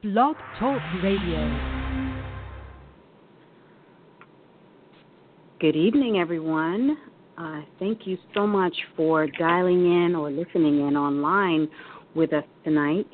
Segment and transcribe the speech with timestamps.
[0.00, 1.88] Blog Talk Radio.
[5.58, 6.96] Good evening, everyone.
[7.36, 11.68] Uh, thank you so much for dialing in or listening in online
[12.14, 13.08] with us tonight.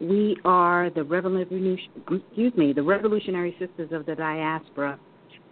[0.00, 4.98] We are the Revolution, excuse me, the Revolutionary Sistas of the Diaspora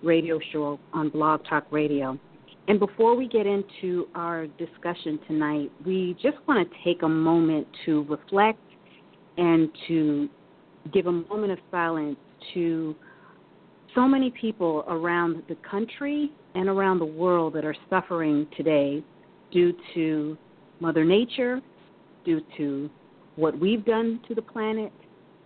[0.03, 2.19] radio show on Blog Talk Radio.
[2.67, 7.69] And before we get into our discussion tonight, we just want to take a moment
[7.85, 8.59] to reflect
[9.39, 10.29] and to
[10.93, 12.17] give a moment of silence
[12.55, 12.95] to
[13.95, 19.03] so many people around the country and around the world that are suffering today
[19.51, 20.37] due to
[20.81, 21.61] Mother Nature,
[22.25, 22.91] due to
[23.37, 24.93] what we've done to the planet.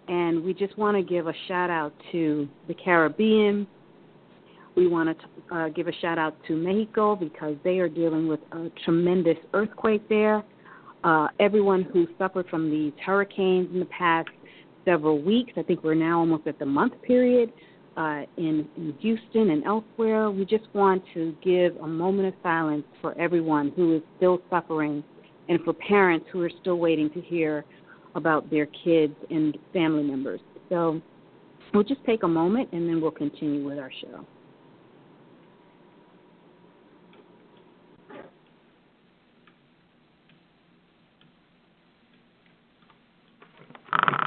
[0.09, 3.67] And we just want to give a shout out to the Caribbean.
[4.77, 8.41] We want to uh, give a shout out to Mexico because they are dealing with
[8.53, 10.45] a tremendous earthquake there.
[11.03, 14.29] Uh, everyone who suffered from these hurricanes in the past
[14.87, 15.53] several weeks.
[15.59, 17.53] I think we're now almost at the month period
[17.97, 20.31] uh, in, in Houston and elsewhere.
[20.31, 25.05] We just want to give a moment of silence for everyone who is still suffering
[25.49, 27.65] and for parents who are still waiting to hear
[28.15, 30.41] about their kids and family members.
[30.69, 31.01] So
[31.75, 34.25] we'll just take a moment and then we'll continue with our show.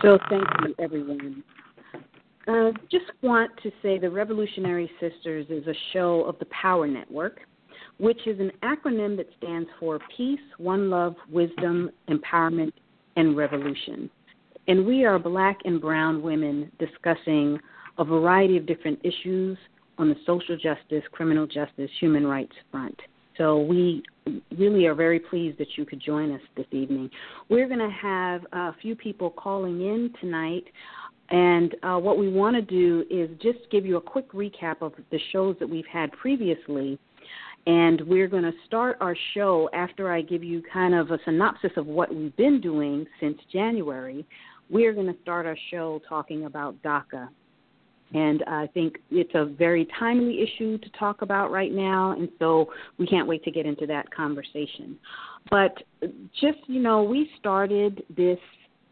[0.01, 1.43] So thank you, everyone.
[2.47, 7.41] Uh, just want to say the Revolutionary Sistas is a show of the Power Network,
[7.97, 12.71] which is an acronym that stands for Peace, One Love, Wisdom, Empowerment,
[13.17, 14.09] and Revolution.
[14.67, 17.59] And we are black and brown women discussing
[17.97, 19.57] a variety of different issues
[19.97, 22.97] on the social justice, criminal justice, human rights front.
[23.37, 24.01] So we
[24.57, 27.09] really are very pleased that you could join us this evening.
[27.49, 30.65] We're going to have a few people calling in tonight.
[31.29, 34.93] And uh, what we want to do is just give you a quick recap of
[35.11, 36.97] the shows that we've had previously.
[37.67, 41.71] And we're going to start our show after I give you kind of a synopsis
[41.77, 44.25] of what we've been doing since January.
[44.69, 47.29] We're going to start our show talking about DACA
[48.13, 52.69] and I think it's a very timely issue to talk about right now, and so
[52.97, 54.97] we can't wait to get into that conversation.
[55.49, 55.77] But
[56.39, 58.39] just, you know, we started this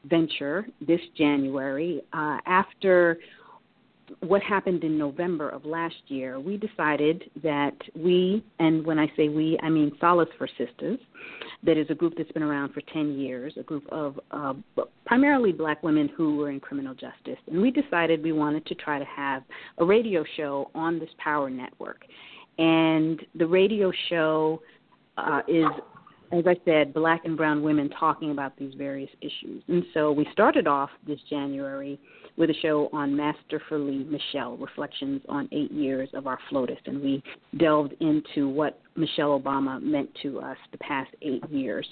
[0.05, 3.17] venture this January uh, after
[4.21, 9.29] what happened in November of last year, we decided that we, and when I say
[9.29, 10.99] we, I mean Solace for Sisters,
[11.63, 14.53] that is a group that's been around for 10 years, a group of uh,
[15.05, 17.39] primarily black women who were in criminal justice.
[17.47, 19.43] And we decided we wanted to try to have
[19.77, 22.05] a radio show on this power network.
[22.57, 24.61] And the radio show
[25.17, 25.65] uh, is
[26.31, 29.63] as I said, black and brown women talking about these various issues.
[29.67, 31.97] And so we started off this January
[32.37, 36.77] with a show on Masterfully Michelle, Reflections on Eight Years of Our FLOTUS.
[36.85, 37.23] And we
[37.57, 41.87] delved into what Michelle Obama meant to us the past eight years.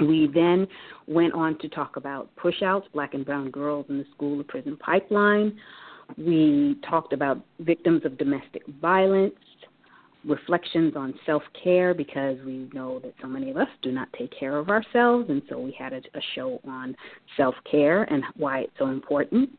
[0.00, 0.66] We then
[1.06, 4.76] went on to talk about pushouts, black and brown girls in the school to prison
[4.76, 5.58] pipeline.
[6.18, 9.34] We talked about victims of domestic violence,
[10.24, 14.32] reflections on self care because we know that so many of us do not take
[14.38, 16.94] care of ourselves, and so we had a, a show on
[17.36, 19.50] self care and why it's so important.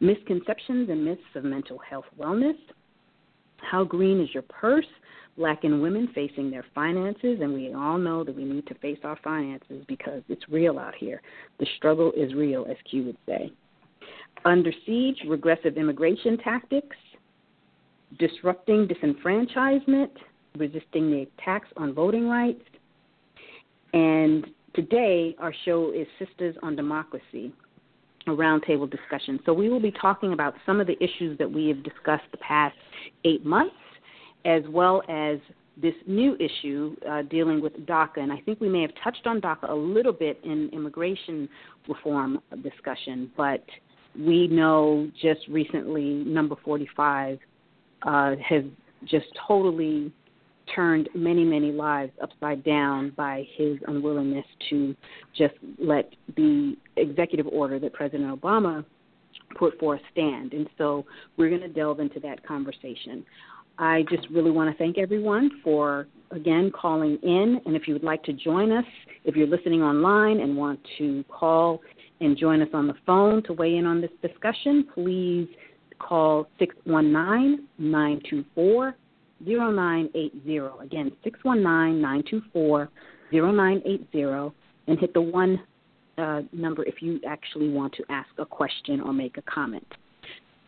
[0.00, 2.58] Misconceptions and myths of mental health wellness.
[3.58, 4.86] How green is your purse?
[5.36, 8.98] Black and women facing their finances, and we all know that we need to face
[9.02, 11.20] our finances because it's real out here.
[11.58, 13.50] The struggle is real, as Q would say.
[14.44, 16.96] Under siege, regressive immigration tactics
[18.18, 20.10] disrupting disenfranchisement,
[20.56, 22.62] resisting the attacks on voting rights.
[23.92, 27.52] And today, our show is Sistas on Democracy,
[28.26, 29.38] a roundtable discussion.
[29.46, 32.38] So, we will be talking about some of the issues that we have discussed the
[32.38, 32.76] past
[33.24, 33.76] eight months,
[34.44, 35.38] as well as
[35.80, 38.18] this new issue uh, dealing with DACA.
[38.18, 41.48] And I think we may have touched on DACA a little bit in immigration
[41.88, 43.64] reform discussion, but
[44.16, 47.38] we know just recently, number 45
[48.04, 48.64] uh, has
[49.04, 50.12] just totally
[50.74, 54.94] turned many, many lives upside down by his unwillingness to
[55.36, 58.84] just let the executive order that President Obama
[59.58, 60.52] put forth stand.
[60.52, 61.04] And so
[61.36, 63.24] we're going to delve into that conversation.
[63.78, 67.60] I just really want to thank everyone for, again, calling in.
[67.66, 68.84] And if you would like to join us,
[69.24, 71.80] if you're listening online and want to call
[72.20, 75.48] and join us on the phone to weigh in on this discussion, please
[75.98, 78.94] call 619 924
[79.40, 80.58] 0980.
[80.82, 82.88] Again, 619 924
[83.32, 84.54] 0980
[84.86, 85.60] and hit the 1
[86.16, 89.86] uh, number if you actually want to ask a question or make a comment.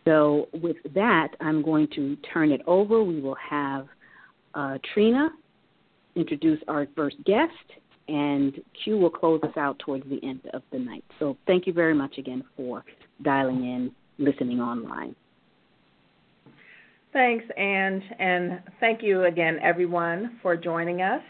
[0.05, 3.02] So, with that, I'm going to turn it over.
[3.02, 3.88] We will have
[4.55, 5.31] uh, Trina
[6.14, 7.52] introduce our first guest,
[8.08, 11.05] and Q will close us out towards the end of the night.
[11.19, 12.84] So, thank you very much again for
[13.22, 15.15] dialing in, listening online.
[17.13, 21.23] Thanks, Ange, and thank you again, everyone, for joining us.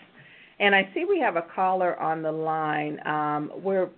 [0.58, 2.98] And I see we have a caller on the line.
[3.06, 3.88] Um, we're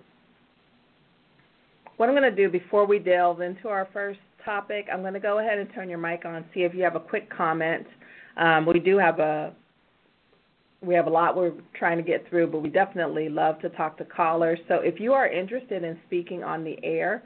[1.97, 5.21] what I'm going to do before we delve into our first topic, I'm going to
[5.21, 7.87] go ahead and turn your mic on, see if you have a quick comment.
[8.37, 9.53] Um, we do have a
[10.81, 13.99] we have a lot we're trying to get through, but we definitely love to talk
[13.99, 14.61] to callers.
[14.69, 17.25] So if you are interested in speaking on the air,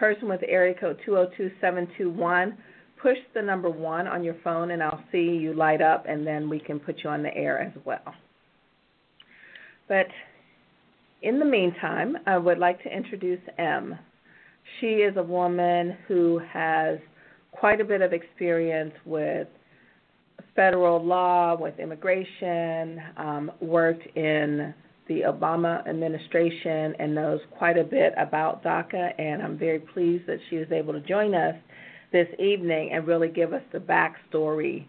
[0.00, 2.56] person with area code 202721,
[3.02, 6.48] push the number one on your phone, and I'll see you light up, and then
[6.48, 8.14] we can put you on the air as well.
[9.88, 10.06] But
[11.20, 13.98] in the meantime, I would like to introduce M.
[14.80, 16.98] She is a woman who has
[17.52, 19.48] quite a bit of experience with
[20.56, 24.72] federal law, with immigration, um, worked in
[25.10, 29.10] the Obama administration, and knows quite a bit about DACA.
[29.18, 31.56] And I'm very pleased that she was able to join us
[32.12, 34.86] this evening and really give us the backstory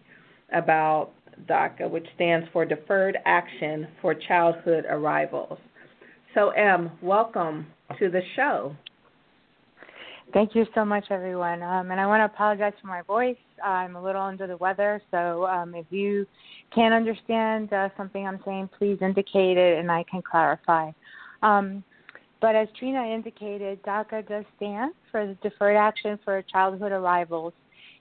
[0.52, 1.10] about
[1.48, 5.58] DACA, which stands for Deferred Action for Childhood Arrivals.
[6.34, 7.66] So, M, welcome
[7.98, 8.76] to the show.
[10.32, 11.62] Thank you so much, everyone.
[11.62, 13.36] Um, and I want to apologize for my voice.
[13.62, 16.26] I'm a little under the weather, so um, if you
[16.74, 20.90] can't understand uh, something I'm saying, please indicate it and I can clarify.
[21.42, 21.84] Um,
[22.40, 27.52] but as Trina indicated, DACA does stand for the Deferred Action for Childhood Arrivals.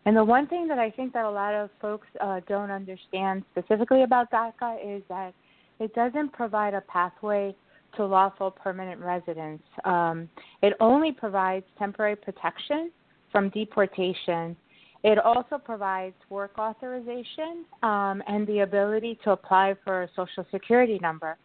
[0.06, 3.44] And the one thing that I think that a lot of folks uh, don't understand
[3.52, 5.34] specifically about DACA is that
[5.82, 7.54] it doesn't provide a pathway
[7.96, 9.62] to lawful permanent residence.
[9.84, 10.30] Um,
[10.62, 12.92] it only provides temporary protection
[13.32, 14.56] from deportation.
[15.04, 21.00] It also provides work authorization um, and the ability to apply for a social security
[21.02, 21.38] number.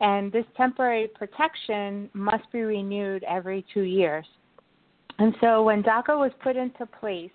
[0.00, 4.26] And this temporary protection must be renewed every two years.
[5.18, 7.30] And so when DACA was put into place,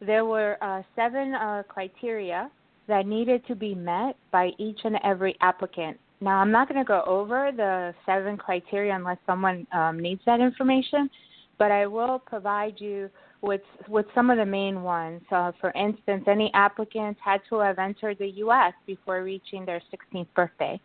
[0.00, 2.50] there were uh, seven uh, criteria
[2.86, 5.98] that needed to be met by each and every applicant.
[6.24, 10.40] Now, I'm not going to go over the seven criteria unless someone um, needs that
[10.40, 11.10] information,
[11.58, 13.10] but I will provide you
[13.42, 15.20] with with some of the main ones.
[15.30, 18.72] Uh, for instance, any applicants had to have entered the U.S.
[18.86, 20.80] before reaching their 16th birthday.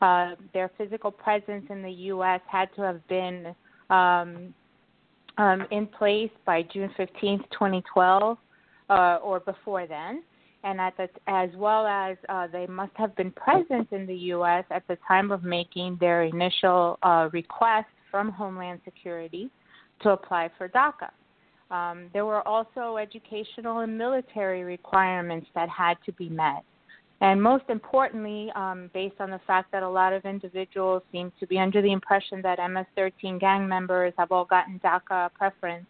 [0.00, 2.40] Uh, their physical presence in the U.S.
[2.50, 3.54] had to have been
[3.90, 4.54] um,
[5.36, 8.38] um, in place by June 15th, 2012,
[8.88, 10.22] uh, or before then
[10.64, 14.64] and at the, as well as uh, they must have been present in the U.S.
[14.70, 19.50] at the time of making their initial uh, request from Homeland Security
[20.02, 21.10] to apply for DACA.
[21.70, 26.64] Um, there were also educational and military requirements that had to be met.
[27.20, 31.46] And most importantly, um, based on the fact that a lot of individuals seem to
[31.46, 35.86] be under the impression that MS 13 gang members have all gotten DACA preference,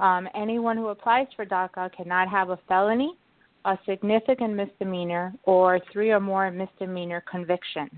[0.00, 3.16] um, anyone who applies for DACA cannot have a felony
[3.64, 7.90] a significant misdemeanor, or three or more misdemeanor convictions.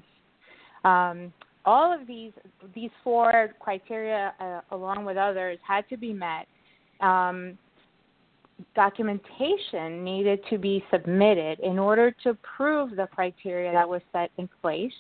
[0.85, 1.33] Um,
[1.65, 2.33] all of these
[2.75, 6.47] these four criteria, uh, along with others, had to be met.
[7.01, 7.59] Um,
[8.75, 14.49] documentation needed to be submitted in order to prove the criteria that was set in
[14.63, 14.93] place.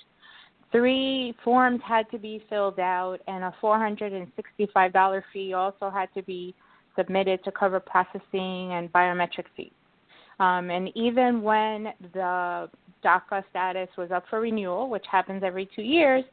[0.73, 6.55] Three forms had to be filled out, and a $465 fee also had to be
[6.97, 9.71] submitted to cover processing and biometric fees.
[10.39, 12.69] Um, and even when the
[13.05, 16.25] DACA status was up for renewal, which happens every two years,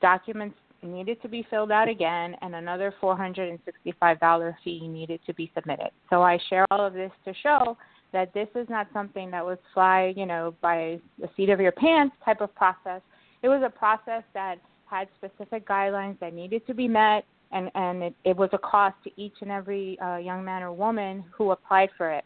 [0.00, 5.90] documents needed to be filled out again, and another $465 fee needed to be submitted.
[6.10, 7.76] So I share all of this to show
[8.12, 11.72] that this is not something that was fly, you know, by the seat of your
[11.72, 13.00] pants type of process.
[13.42, 14.56] It was a process that
[14.86, 18.96] had specific guidelines that needed to be met, and and it, it was a cost
[19.04, 22.24] to each and every uh, young man or woman who applied for it.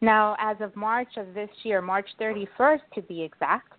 [0.00, 3.72] Now, as of March of this year, March 31st to be exact,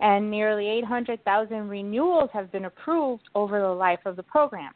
[0.00, 4.72] And nearly 800,000 renewals have been approved over the life of the program.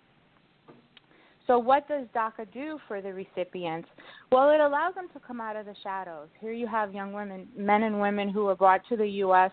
[1.46, 3.88] So, what does DACA do for the recipients?
[4.30, 6.28] Well, it allows them to come out of the shadows.
[6.40, 9.50] Here you have young women, men and women who were brought to the U.S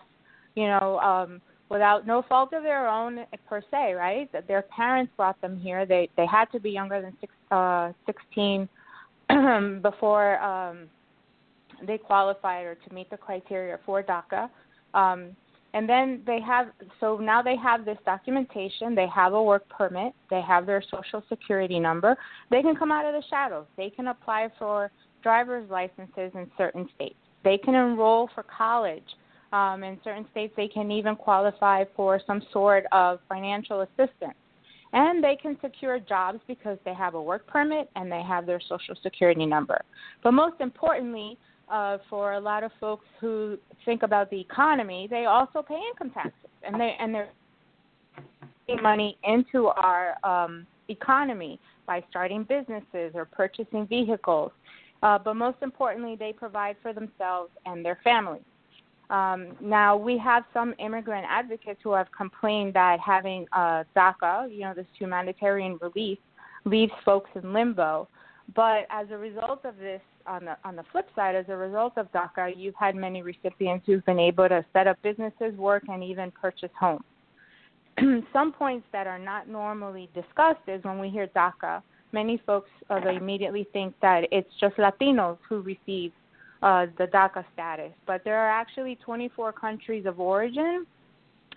[0.58, 4.28] you know, um, without no fault of their own per se, right?
[4.48, 5.86] Their parents brought them here.
[5.86, 7.16] They they had to be younger than
[7.56, 8.68] uh, 16
[9.82, 10.88] before um,
[11.86, 14.48] they qualified or to meet the criteria for DACA.
[14.94, 15.36] Um,
[15.74, 20.14] and then they have, so now they have this documentation, they have a work permit,
[20.30, 22.16] they have their social security number.
[22.50, 23.66] They can come out of the shadows.
[23.76, 24.90] They can apply for
[25.22, 27.18] driver's licenses in certain states.
[27.44, 29.04] They can enroll for college.
[29.52, 34.34] Um, in certain states, they can even qualify for some sort of financial assistance.
[34.92, 38.60] And they can secure jobs because they have a work permit and they have their
[38.60, 39.80] social security number.
[40.22, 41.38] But most importantly,
[41.70, 46.10] uh, for a lot of folks who think about the economy, they also pay income
[46.10, 47.28] taxes, and they and they're
[48.66, 54.52] putting money into our um, economy by starting businesses or purchasing vehicles.
[55.02, 58.42] Uh, but most importantly, they provide for themselves and their families.
[59.10, 64.60] Um, now, we have some immigrant advocates who have complained that having uh, DACA, you
[64.60, 66.18] know, this humanitarian relief,
[66.64, 68.08] leaves folks in limbo.
[68.54, 71.94] But as a result of this, on the on the flip side, as a result
[71.96, 76.04] of DACA, you've had many recipients who've been able to set up businesses, work, and
[76.04, 77.04] even purchase homes.
[78.32, 82.96] Some points that are not normally discussed is when we hear DACA, many folks uh,
[83.08, 86.12] immediately think that it's just Latinos who receive
[86.62, 90.86] uh, the DACA status, but there are actually 24 countries of origin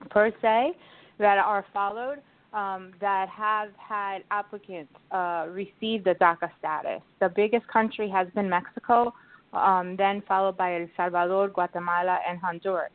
[0.09, 0.73] per se
[1.17, 2.19] that are followed
[2.53, 7.01] um, that have had applicants uh, receive the DACA status.
[7.19, 9.13] The biggest country has been Mexico,
[9.53, 12.91] um, then followed by El Salvador, Guatemala, and Honduras.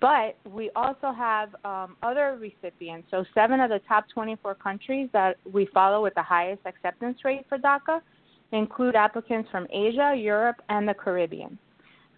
[0.00, 3.08] But we also have um, other recipients.
[3.10, 7.46] So, seven of the top 24 countries that we follow with the highest acceptance rate
[7.48, 8.00] for DACA
[8.56, 11.58] include applicants from Asia, Europe, and the Caribbean.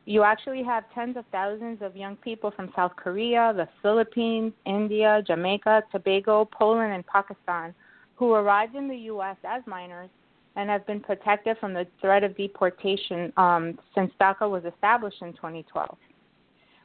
[0.04, 5.22] You actually have tens of thousands of young people from South Korea, the Philippines, India,
[5.26, 7.74] Jamaica, Tobago, Poland, and Pakistan
[8.18, 9.36] who arrived in the U.S.
[9.44, 10.10] as minors
[10.56, 15.32] and have been protected from the threat of deportation um, since DACA was established in
[15.34, 15.96] 2012.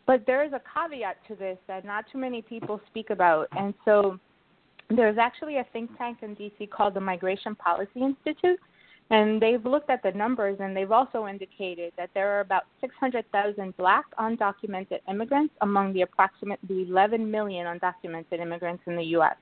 [0.06, 3.48] But there is a caveat to this that not too many people speak about.
[3.54, 4.20] And so
[4.90, 8.60] there's actually a think tank in DC called the Migration Policy Institute
[9.14, 13.78] and they've looked at the numbers and they've also indicated that there are about 600,000
[13.78, 19.36] black undocumented immigrants among the approximately 11 million undocumented immigrants in the U.S.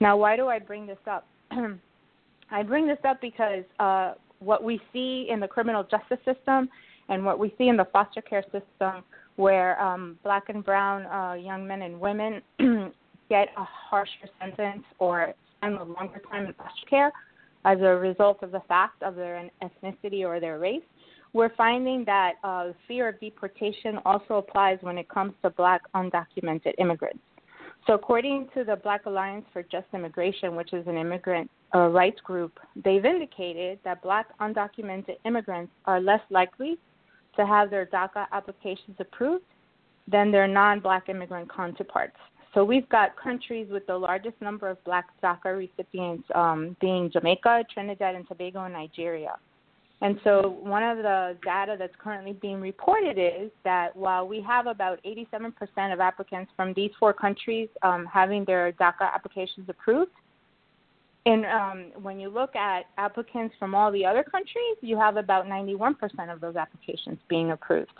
[0.00, 1.28] Now, why do I bring this up?
[2.50, 6.68] I bring this up because uh, what we see in the criminal justice system
[7.08, 9.04] and what we see in the foster care system,
[9.36, 12.42] where um, black and brown uh, young men and women
[13.28, 17.12] get a harsher sentence or spend a longer time in foster care,
[17.68, 20.88] as a result of the fact of their ethnicity or their race.
[21.34, 26.72] We're finding that uh, fear of deportation also applies when it comes to black undocumented
[26.78, 27.20] immigrants.
[27.86, 32.20] So, according to the Black Alliance for Just Immigration, which is an immigrant uh, rights
[32.22, 36.78] group, they've indicated that black undocumented immigrants are less likely
[37.36, 39.44] to have their DACA applications approved
[40.10, 42.16] than their non black immigrant counterparts.
[42.54, 47.64] So we've got countries with the largest number of black DACA recipients um, being Jamaica,
[47.72, 49.36] Trinidad and Tobago, and Nigeria.
[50.00, 54.66] And so one of the data that's currently being reported is that while we have
[54.66, 60.12] about 87% of applicants from these four countries um, having their DACA applications approved,
[61.26, 65.46] and um, when you look at applicants from all the other countries, you have about
[65.46, 65.94] 91%
[66.32, 67.90] of those applications being approved.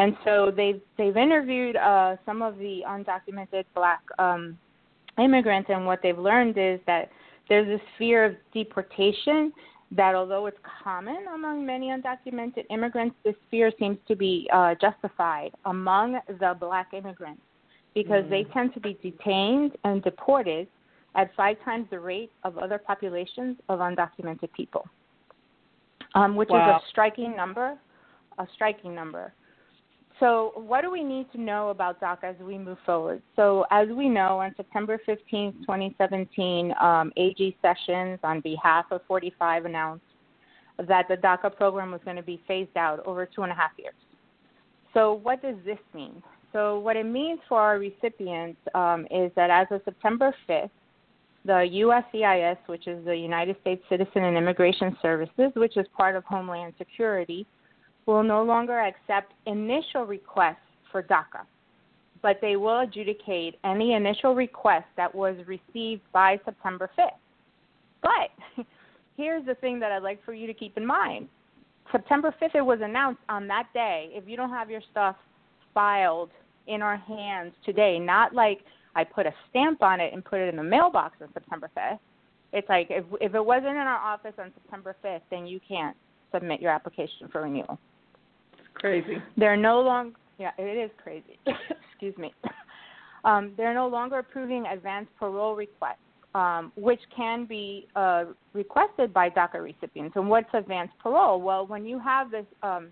[0.00, 4.58] And so they've they've interviewed uh, some of the undocumented black um,
[5.18, 7.10] immigrants, and what they've learned is that
[7.50, 9.52] there's this fear of deportation.
[9.92, 15.50] That although it's common among many undocumented immigrants, this fear seems to be uh, justified
[15.66, 17.42] among the black immigrants
[17.92, 18.30] because mm.
[18.30, 20.68] they tend to be detained and deported
[21.16, 24.88] at five times the rate of other populations of undocumented people,
[26.14, 26.76] um, which wow.
[26.76, 27.76] is a striking number.
[28.38, 29.34] A striking number.
[30.20, 33.22] So, what do we need to know about DACA as we move forward?
[33.36, 39.64] So, as we know, on September 15, 2017, um, AG Sessions, on behalf of 45,
[39.64, 40.04] announced
[40.86, 43.70] that the DACA program was going to be phased out over two and a half
[43.78, 43.94] years.
[44.92, 46.22] So, what does this mean?
[46.52, 50.68] So, what it means for our recipients um, is that as of September 5th,
[51.46, 51.66] the
[52.12, 56.74] USCIS, which is the United States Citizen and Immigration Services, which is part of Homeland
[56.76, 57.46] Security,
[58.06, 60.56] will no longer accept initial requests
[60.90, 61.44] for DACA,
[62.22, 67.10] but they will adjudicate any initial request that was received by September 5th.
[68.02, 68.66] But
[69.16, 71.28] here's the thing that I'd like for you to keep in mind.
[71.92, 74.10] September 5th, it was announced on that day.
[74.12, 75.16] If you don't have your stuff
[75.74, 76.30] filed
[76.66, 78.60] in our hands today, not like
[78.94, 81.98] I put a stamp on it and put it in the mailbox on September 5th.
[82.52, 85.96] It's like if if it wasn't in our office on September 5th, then you can't
[86.32, 87.78] submit your application for renewal.
[88.52, 89.16] It's crazy.
[89.36, 91.38] They're no longer yeah, it is crazy.
[91.92, 92.32] Excuse me.
[93.24, 95.98] Um, they're no longer approving advance parole requests,
[96.34, 100.16] um, which can be uh, requested by DACA recipients.
[100.16, 101.42] And what's advance parole?
[101.42, 102.88] Well, when you have this um,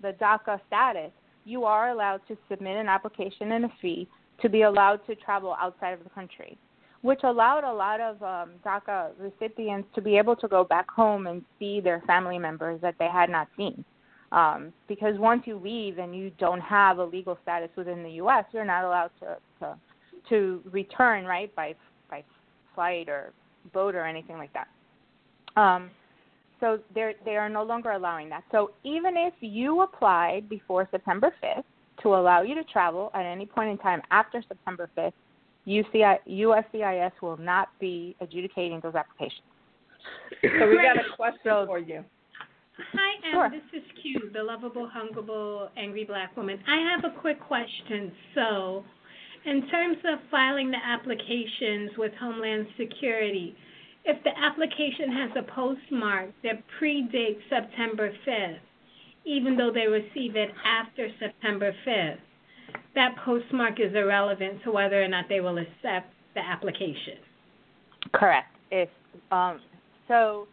[0.00, 1.10] the DACA status,
[1.44, 4.06] you are allowed to submit an application and a fee
[4.40, 6.56] to be allowed to travel outside of the country,
[7.02, 11.26] which allowed a lot of um, DACA recipients to be able to go back home
[11.26, 13.84] and see their family members that they had not seen.
[14.30, 18.44] Um, because once you leave and you don't have a legal status within the U.S.,
[18.52, 19.76] you're not allowed to to,
[20.30, 21.74] to return right by
[22.08, 22.24] by
[22.74, 23.32] flight or
[23.74, 24.68] boat or anything like that.
[25.60, 25.90] Um,
[26.60, 28.44] so they they are no longer allowing that.
[28.52, 31.64] So even if you applied before September 5th
[32.02, 35.12] to allow you to travel at any point in time after September 5th,
[35.66, 39.42] UCI, USCIS will not be adjudicating those applications.
[40.42, 42.04] So we got a question for you.
[42.94, 43.32] Hi, Em.
[43.32, 43.50] Sure.
[43.50, 46.58] This is Q, the lovable, hungerable, angry black woman.
[46.66, 48.10] I have a quick question.
[48.34, 48.82] So,
[49.44, 53.54] in terms of filing the applications with Homeland Security,
[54.04, 58.58] if the application has a postmark that predates September 5th,
[59.24, 62.18] even though they receive it after September 5th,
[62.94, 67.18] that postmark is irrelevant to whether or not they will accept the application.
[68.12, 68.54] Correct.
[68.70, 68.88] If
[69.30, 69.60] um,
[70.08, 70.46] so,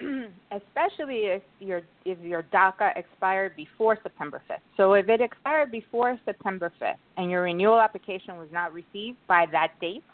[0.00, 4.58] especially if your if your DACA expired before September 5th.
[4.76, 9.46] So if it expired before September 5th and your renewal application was not received by
[9.52, 10.04] that date,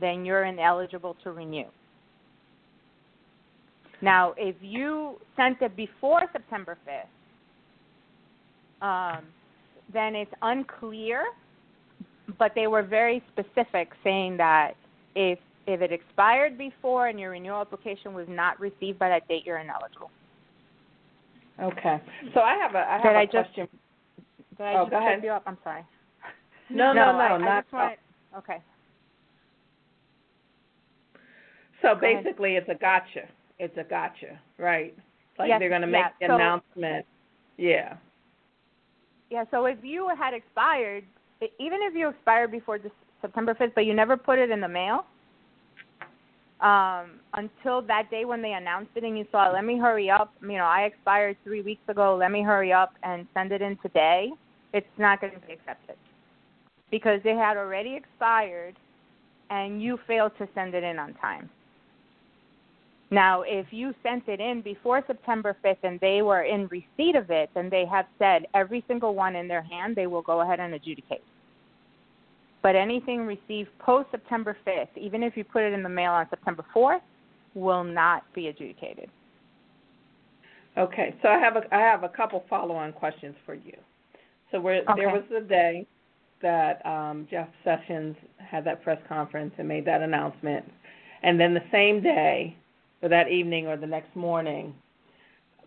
[0.00, 1.66] then you're ineligible to renew.
[4.02, 7.06] Now, if you sent it before September 5th,
[8.82, 9.24] um,
[9.92, 11.24] then it's unclear,
[12.38, 14.72] but they were very specific saying that
[15.14, 19.42] if if it expired before and your renewal application was not received by that date,
[19.44, 20.10] you're ineligible.
[21.60, 22.00] Okay.
[22.34, 23.68] So I have a I have Did a I just- question.
[24.56, 25.22] Did I oh, just go ahead.
[25.22, 25.42] you up?
[25.46, 25.84] I'm sorry.
[26.72, 27.98] No, no, no, I, I not just wanted,
[28.38, 28.58] Okay.
[31.82, 32.22] So Go ahead.
[32.24, 33.22] basically, it's a gotcha.
[33.58, 34.94] It's a gotcha, right?
[35.38, 37.06] Like Yes, they're going to make the so- announcement.
[37.56, 37.96] Yeah.
[39.30, 41.04] Yeah, so if you had expired,
[41.58, 42.78] even if you expired before
[43.20, 45.06] September 5th, but you never put it in the mail,
[46.60, 50.34] um, until that day when they announced it and you saw, let me hurry up,
[50.42, 53.78] you know, I expired three weeks ago, let me hurry up and send it in
[53.78, 54.30] today,
[54.72, 55.96] it's not going to be accepted.
[56.90, 58.74] Because it had already expired
[59.48, 61.48] and you failed to send it in on time.
[63.10, 67.30] Now, if you sent it in before September 5th and they were in receipt of
[67.30, 70.60] it, then they have said every single one in their hand, they will go ahead
[70.60, 71.24] and adjudicate.
[72.62, 76.28] But anything received post September 5th, even if you put it in the mail on
[76.30, 77.00] September 4th,
[77.54, 79.10] will not be adjudicated.
[80.78, 81.16] Okay.
[81.22, 83.76] So I have a I have a couple follow-on questions for you.
[84.52, 85.12] So where there Okay.
[85.12, 85.86] was the day
[86.42, 90.64] that um, Jeff Sessions had that press conference and made that announcement,
[91.22, 92.56] and then the same day,
[93.02, 94.74] or that evening, or the next morning,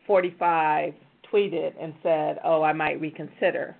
[0.06, 0.94] 45
[1.32, 3.76] tweeted and said, "Oh, I might reconsider."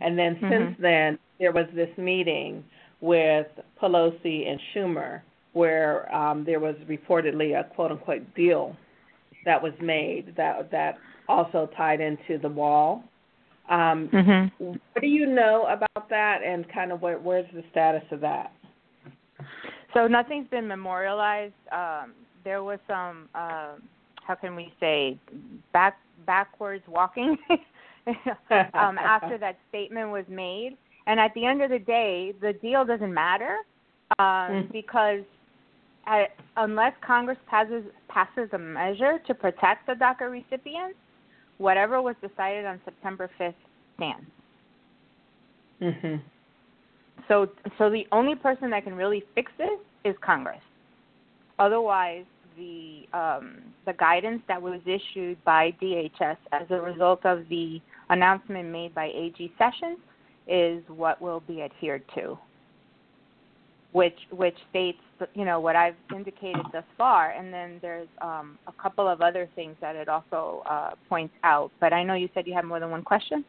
[0.00, 0.48] And then Mhm.
[0.48, 2.64] since then, there was this meeting
[3.00, 3.48] with
[3.80, 8.76] Pelosi and Schumer where um, there was reportedly a quote unquote deal
[9.44, 13.02] that was made that that also tied into the wall.
[13.68, 14.74] Um, Mm-hmm.
[14.92, 18.52] what do you know about that, and kind of where, where's the status of that?
[19.94, 21.54] So nothing's been memorialized.
[21.72, 22.12] Um,
[22.44, 23.74] there was some, uh,
[24.26, 25.18] how can we say,
[25.72, 27.36] back backwards walking
[28.74, 30.76] um, after that statement was made.
[31.06, 33.56] And at the end of the day, the deal doesn't matter
[34.18, 34.72] um, Mhm.
[34.72, 35.24] because
[36.06, 40.98] at, unless Congress passes passes a measure to protect the DACA recipients,
[41.58, 43.54] whatever was decided on September 5th
[43.96, 44.26] stands.
[45.80, 46.16] hmm
[47.28, 47.48] So,
[47.78, 50.62] so the only person that can really fix this is Congress.
[51.60, 52.24] Otherwise,
[52.56, 58.70] the um, the guidance that was issued by DHS as a result of the announcement
[58.70, 59.98] made by AG Sessions
[60.48, 62.38] is what will be adhered to.
[63.92, 64.98] Which which states
[65.34, 69.48] you know what I've indicated thus far, and then there's um, a couple of other
[69.54, 71.70] things that it also uh, points out.
[71.78, 73.44] But I know you said you had more than one question.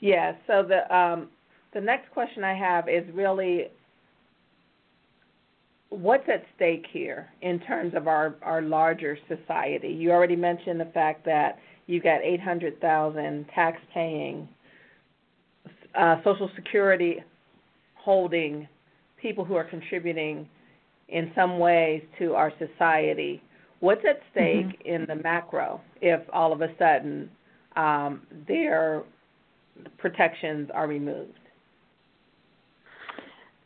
[0.00, 0.32] Yeah.
[0.48, 1.28] So the um,
[1.72, 3.68] the next question I have is really
[5.94, 9.88] what's at stake here in terms of our our larger society.
[9.88, 14.48] You already mentioned the fact that you've got 800,000 tax-paying,
[15.94, 17.22] uh, Social Security
[17.94, 18.68] holding
[19.20, 20.48] people who are contributing
[21.08, 23.42] in some ways to our society.
[23.80, 24.88] What's at stake mm-hmm.
[24.88, 27.30] in the macro if all of a sudden
[27.76, 29.02] um, their
[29.98, 31.38] protections are removed?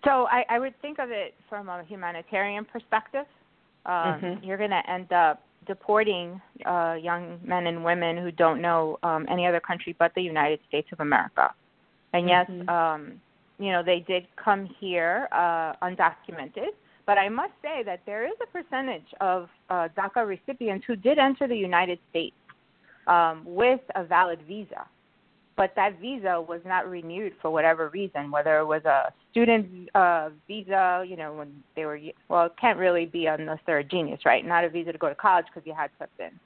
[0.04, 3.26] So I, I would think of it from a humanitarian perspective.
[3.86, 4.44] Um, mm-hmm.
[4.44, 9.26] You're going to end up deporting uh, young men and women who don't know um,
[9.30, 11.50] any other country but the United States of America.
[12.12, 12.68] And yes, mm-hmm.
[12.68, 13.20] um,
[13.58, 16.70] you know they did come here uh, undocumented,
[17.06, 21.18] but I must say that there is a percentage of uh, DACA recipients who did
[21.18, 22.36] enter the United States
[23.06, 24.86] um, with a valid visa
[25.58, 30.28] but that visa was not renewed for whatever reason, whether it was a student uh,
[30.46, 34.20] visa, you know, when they were, well, it can't really be unless they're a genius,
[34.24, 34.46] right?
[34.46, 35.90] Not a visa to go to college because you had
[36.20, 36.38] in.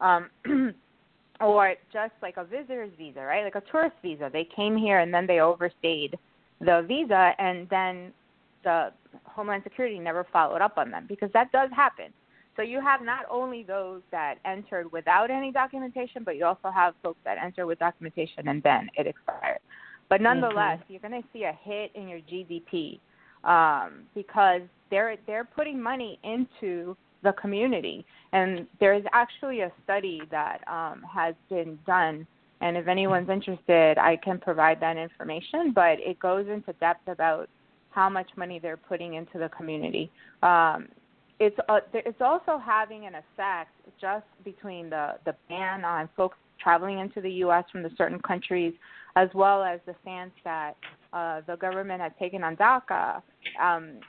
[0.00, 0.30] Um,
[1.40, 3.42] or just like a visitor's visa, right?
[3.42, 4.30] Like a tourist visa.
[4.32, 6.16] They came here and then they overstayed
[6.60, 8.12] the visa and then
[8.62, 8.92] the
[9.24, 12.12] Homeland Security never followed up on them because that does happen.
[12.56, 16.94] So you have not only those that entered without any documentation, but you also have
[17.02, 19.60] folks that enter with documentation and then it expired.
[20.08, 20.92] But nonetheless, mm-hmm.
[20.92, 22.98] you're going to see a hit in your GDP
[23.44, 30.66] um, because they're they're putting money into the community, and there's actually a study that
[30.66, 32.26] um, has been done.
[32.60, 35.72] And if anyone's interested, I can provide that information.
[35.74, 37.48] But it goes into depth about
[37.90, 40.10] how much money they're putting into the community.
[40.42, 40.88] Um,
[41.40, 46.98] it's uh, it's also having an effect just between the the ban on folks traveling
[46.98, 47.64] into the U.S.
[47.72, 48.74] from the certain countries,
[49.16, 50.76] as well as the stance that
[51.14, 53.22] uh, the government has taken on DACA.
[53.60, 54.00] Um,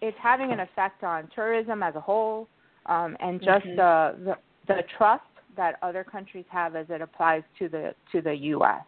[0.00, 2.48] it's having an effect on tourism as a whole,
[2.86, 3.76] um, and just mm-hmm.
[3.76, 4.34] the,
[4.66, 5.22] the the trust
[5.58, 8.82] that other countries have as it applies to the to the U.S.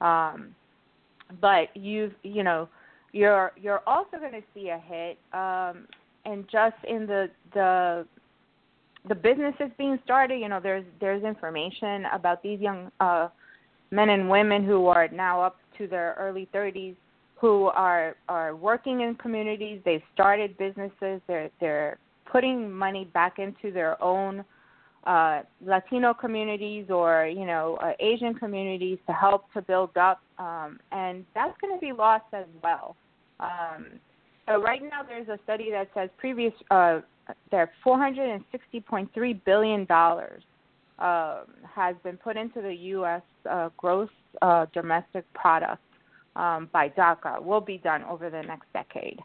[0.00, 0.54] Um,
[1.40, 2.68] but you've you know
[3.12, 5.86] you're you're also going to see a hit um,
[6.24, 8.06] and just in the the
[9.08, 13.28] the businesses being started, you know, there's there's information about these young uh,
[13.90, 16.94] men and women who are now up to their early 30s
[17.40, 19.80] who are are working in communities.
[19.84, 21.20] They've started businesses.
[21.26, 21.98] They're they're
[22.30, 24.44] putting money back into their own
[25.04, 30.78] uh, Latino communities or you know uh, Asian communities to help to build up, um,
[30.92, 32.96] and that's going to be lost as well.
[33.40, 33.86] Um,
[34.50, 37.00] so right now, there's a study that says previous uh,
[37.52, 40.42] that 460.3 billion dollars
[40.98, 43.22] uh, has been put into the U.S.
[43.48, 44.08] Uh, gross
[44.42, 45.82] uh, domestic product
[46.34, 49.20] um, by DACA will be done over the next decade,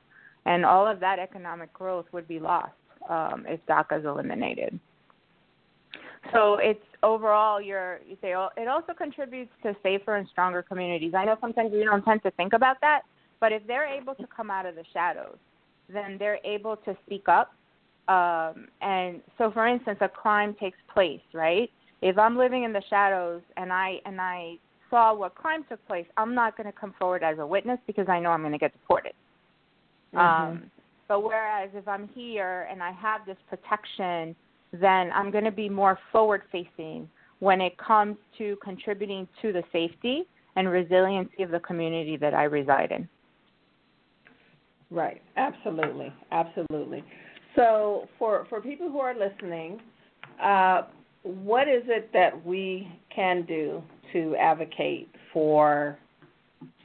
[0.46, 2.74] and all of that economic growth would be lost
[3.10, 4.80] um, if DACA is eliminated.
[6.34, 11.14] So it's overall, you're, it also contributes to safer and stronger communities.
[11.16, 13.02] I know sometimes we don't tend to think about that,
[13.46, 15.38] but if they're able to come out of the shadows,
[15.88, 17.54] then they're able to speak up.
[18.08, 21.70] Um, and so, for instance, a crime takes place, right?
[22.02, 24.56] If I'm living in the shadows and I and I
[24.90, 28.10] saw what crime took place, I'm not going to come forward as a witness because
[28.10, 29.14] I know I'm going to get deported.
[30.16, 30.18] Mm-hmm.
[30.18, 30.72] Um,
[31.08, 34.36] but whereas if I'm here and I have this protection,
[34.74, 37.08] then I'm going to be more forward facing
[37.42, 40.24] when it comes to contributing to the safety
[40.56, 43.08] and resiliency of the community that I reside in.
[44.92, 45.22] Right.
[45.36, 46.14] Absolutely.
[46.32, 47.04] Absolutely.
[47.56, 49.80] So for for people who are listening,
[50.42, 50.84] uh,
[51.24, 53.82] what is it that we can do
[54.14, 55.98] to advocate for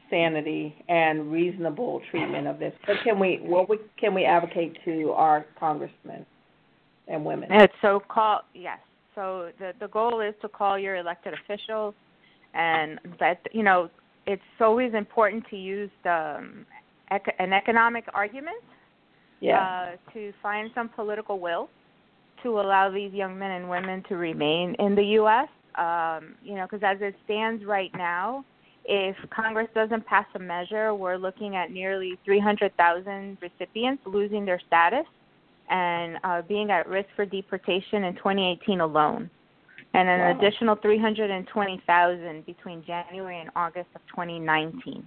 [0.08, 2.72] sanity and reasonable treatment of this?
[2.86, 6.24] What can we what we, can we advocate to our congressmen
[7.08, 7.48] and women?
[7.52, 8.78] It's so call yes.
[9.14, 11.94] So the the goal is to call your elected officials,
[12.54, 13.90] and that you know
[14.26, 16.66] it's always important to use the um,
[17.10, 18.62] an economic argument
[19.40, 19.94] yeah.
[19.96, 21.68] uh, to find some political will
[22.42, 25.48] to allow these young men and women to remain in the U.S.
[25.76, 28.44] Um, you know, because as it stands right now,
[28.84, 35.06] if Congress doesn't pass a measure, we're looking at nearly 300,000 recipients losing their status
[35.68, 39.30] and uh, being at risk for deportation in 2018 alone,
[39.94, 40.38] and an wow.
[40.38, 45.06] additional 320,000 between January and August of 2019.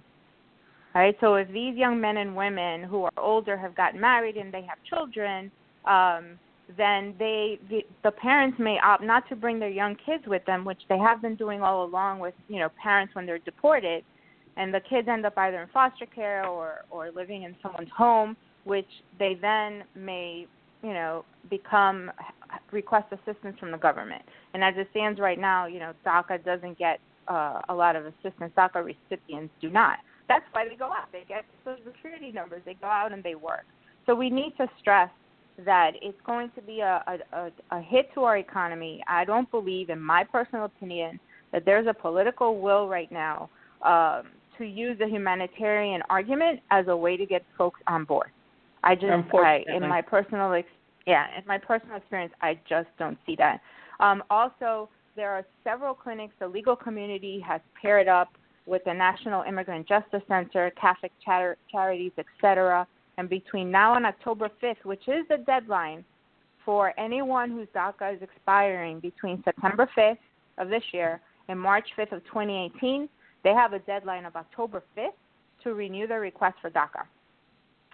[0.94, 1.16] Right?
[1.20, 4.62] So if these young men and women who are older have gotten married and they
[4.62, 5.50] have children,
[5.86, 6.38] um,
[6.76, 10.64] then they the, the parents may opt not to bring their young kids with them,
[10.64, 14.04] which they have been doing all along with you know parents when they're deported,
[14.56, 18.36] and the kids end up either in foster care or or living in someone's home,
[18.64, 20.46] which they then may
[20.82, 22.10] you know become
[22.70, 24.22] request assistance from the government.
[24.54, 28.06] And as it stands right now, you know DACA doesn't get uh, a lot of
[28.06, 28.52] assistance.
[28.56, 29.98] DACA recipients do not.
[30.28, 31.12] That's why they go out.
[31.12, 32.62] They get those security numbers.
[32.64, 33.64] They go out and they work.
[34.06, 35.10] So we need to stress
[35.64, 39.02] that it's going to be a, a, a, hit to our economy.
[39.06, 41.20] I don't believe, in my personal opinion,
[41.52, 43.48] that there's a political will right now
[43.82, 44.24] um,
[44.58, 48.30] to use the humanitarian argument as a way to get folks on board.
[48.82, 50.68] I just, I, in my personal, ex-
[51.06, 53.60] yeah, in my personal experience, I just don't see that.
[54.00, 56.34] Um, also, there are several clinics.
[56.40, 58.28] The legal community has paired up
[58.66, 62.86] with the National Immigrant Justice Center, Catholic char- charities, etc.
[63.18, 66.04] And between now and October 5th, which is the deadline
[66.64, 70.18] for anyone whose DACA is expiring between September 5th
[70.58, 73.08] of this year and March 5th of 2018,
[73.42, 75.10] they have a deadline of October 5th
[75.62, 77.04] to renew their request for DACA.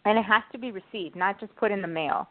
[0.05, 2.29] And it has to be received, not just put in the mail.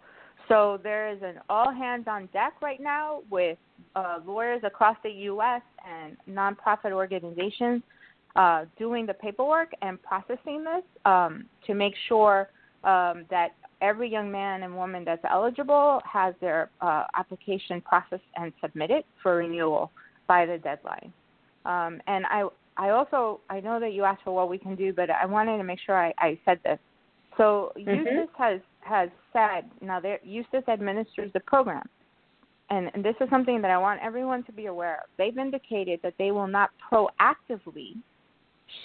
[0.47, 3.57] So there is an all hands on deck right now with
[3.95, 5.61] uh, lawyers across the U.S.
[5.87, 7.83] and nonprofit organizations
[8.35, 12.49] uh, doing the paperwork and processing this um, to make sure
[12.83, 13.49] um, that
[13.81, 19.37] every young man and woman that's eligible has their uh, application processed and submitted for
[19.37, 19.91] renewal
[20.27, 21.11] by the deadline.
[21.65, 24.93] Um, and I, I also I know that you asked for what we can do,
[24.93, 26.79] but I wanted to make sure I, I said this.
[27.37, 31.87] So mm has has said now there USCIS administers the program,
[32.69, 35.09] and, and this is something that I want everyone to be aware of.
[35.17, 37.95] They've indicated that they will not proactively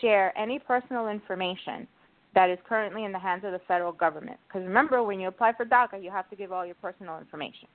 [0.00, 1.86] share any personal information
[2.34, 4.38] that is currently in the hands of the federal government.
[4.48, 7.68] Because remember, when you apply for DACA, you have to give all your personal information.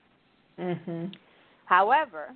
[0.59, 1.05] Mm-hmm.
[1.65, 2.29] However,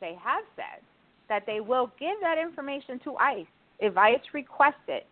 [0.00, 0.82] they have said
[1.28, 3.46] that they will give that information to ICE
[3.78, 5.06] if ICE requests it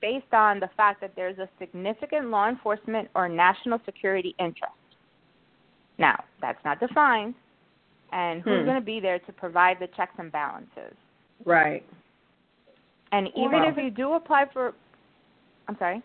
[0.00, 4.72] based on the fact that there's a significant law enforcement or national security interest.
[5.98, 7.34] Now, that's not defined,
[8.12, 8.64] and who's hmm.
[8.64, 10.94] going to be there to provide the checks and balances?
[11.44, 11.84] Right.
[13.14, 14.74] And even if you do apply for,
[15.68, 16.02] I'm sorry.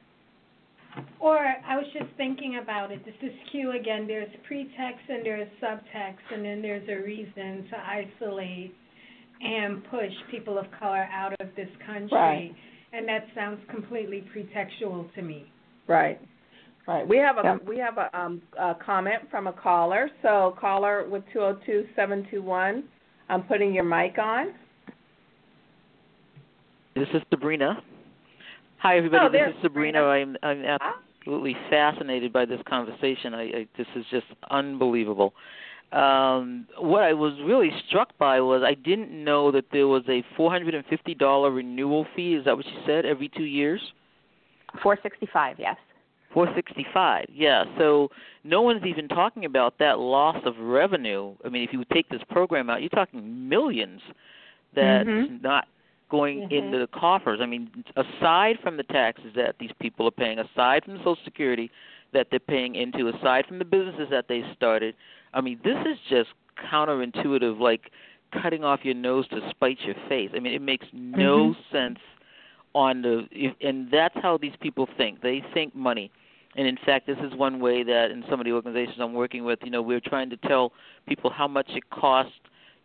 [1.20, 3.04] Or I was just thinking about it.
[3.04, 4.06] This is Q again.
[4.06, 8.76] There's pretext and there's subtext, and then there's a reason to isolate
[9.42, 12.10] and push people of color out of this country.
[12.12, 12.56] Right.
[12.94, 15.52] And that sounds completely pretextual to me.
[15.88, 16.20] Right.
[16.88, 17.08] Right.
[17.08, 17.58] We have a yeah.
[17.68, 20.10] we have a, um, a comment from a caller.
[20.22, 22.84] So caller with two zero oh two seven two one.
[23.30, 24.54] I'm putting your mic on.
[27.00, 27.82] This is Sabrina.
[28.80, 29.26] Hi everybody.
[29.26, 30.04] Oh, this is Sabrina.
[30.04, 33.34] I'm I'm absolutely fascinated by this conversation.
[33.34, 35.34] I, I this is just unbelievable
[35.92, 40.24] um, what I was really struck by was I didn't know that there was a
[40.36, 42.34] four hundred and fifty dollar renewal fee.
[42.34, 43.06] Is that what you said?
[43.06, 43.82] Every two years?
[44.84, 45.56] Four sixty five.
[45.58, 45.78] Yes.
[46.34, 47.26] Four sixty five.
[47.34, 47.64] Yeah.
[47.78, 48.10] So
[48.44, 51.34] no one's even talking about that loss of revenue.
[51.44, 54.02] I mean, if you would take this program out, you're talking millions
[54.76, 55.42] that's mm-hmm.
[55.42, 55.66] not
[56.10, 56.54] going mm-hmm.
[56.54, 57.40] into the coffers.
[57.42, 61.18] I mean, aside from the taxes that these people are paying, aside from the Social
[61.24, 61.72] Security
[62.14, 64.96] that they're paying into, aside from the businesses that they started
[65.34, 66.30] I mean, this is just
[66.72, 67.92] counterintuitive, like
[68.42, 70.32] cutting off your nose to spite your face.
[70.36, 71.76] I mean, it makes no mm-hmm.
[71.76, 72.00] sense
[72.74, 73.28] on the,
[73.62, 75.22] and that's how these people think.
[75.22, 76.12] They think money.
[76.56, 79.44] And in fact, this is one way that in some of the organizations I'm working
[79.44, 80.72] with, you know, we're trying to tell
[81.08, 82.34] people how much it costs,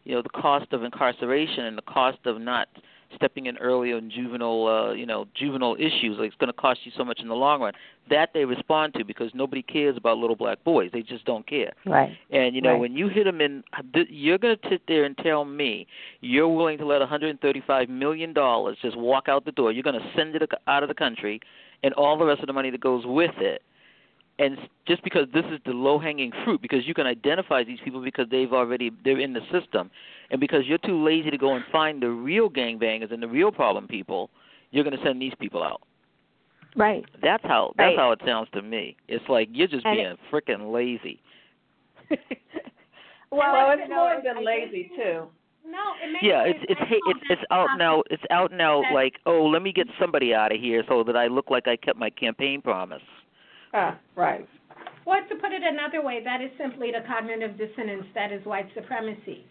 [0.05, 2.69] you know, the cost of incarceration and the cost of not
[3.17, 6.81] stepping in early on juvenile uh, you know juvenile issues like it's going to cost
[6.85, 7.73] you so much in the long run
[8.11, 10.91] that they respond to because nobody cares about little black boys.
[10.93, 11.73] They just don't care.
[11.87, 12.11] Right.
[12.31, 12.81] And you know right.
[12.81, 13.65] when you hit them in
[14.09, 15.87] you're going to sit there and tell me
[16.21, 19.73] you're willing to let 135 million dollars just walk out the door.
[19.73, 21.41] You're going to send it out of the country
[21.83, 23.63] and all the rest of the money that goes with it
[24.39, 28.03] and just because this is the low hanging fruit because you can identify these people
[28.03, 29.91] because they've already they're in the system
[30.31, 33.53] and because you're too lazy to go and find the real gangbangers and the real
[33.53, 34.31] problem people
[34.71, 35.83] you're going to send these people out
[36.77, 37.99] right that's how that's right.
[37.99, 41.21] how it sounds to me it's like you're just and being freaking lazy
[43.31, 45.27] well, well it's more than lazy too
[45.67, 46.57] no, it makes yeah, sense.
[46.61, 48.03] it's it's I hey, it's it's out now.
[48.11, 48.83] It's out now.
[48.93, 51.75] Like, oh, let me get somebody out of here so that I look like I
[51.77, 53.01] kept my campaign promise.
[53.75, 54.49] Ah, right.
[55.05, 58.69] Or to put it another way, that is simply the cognitive dissonance that is white
[58.75, 59.45] supremacy,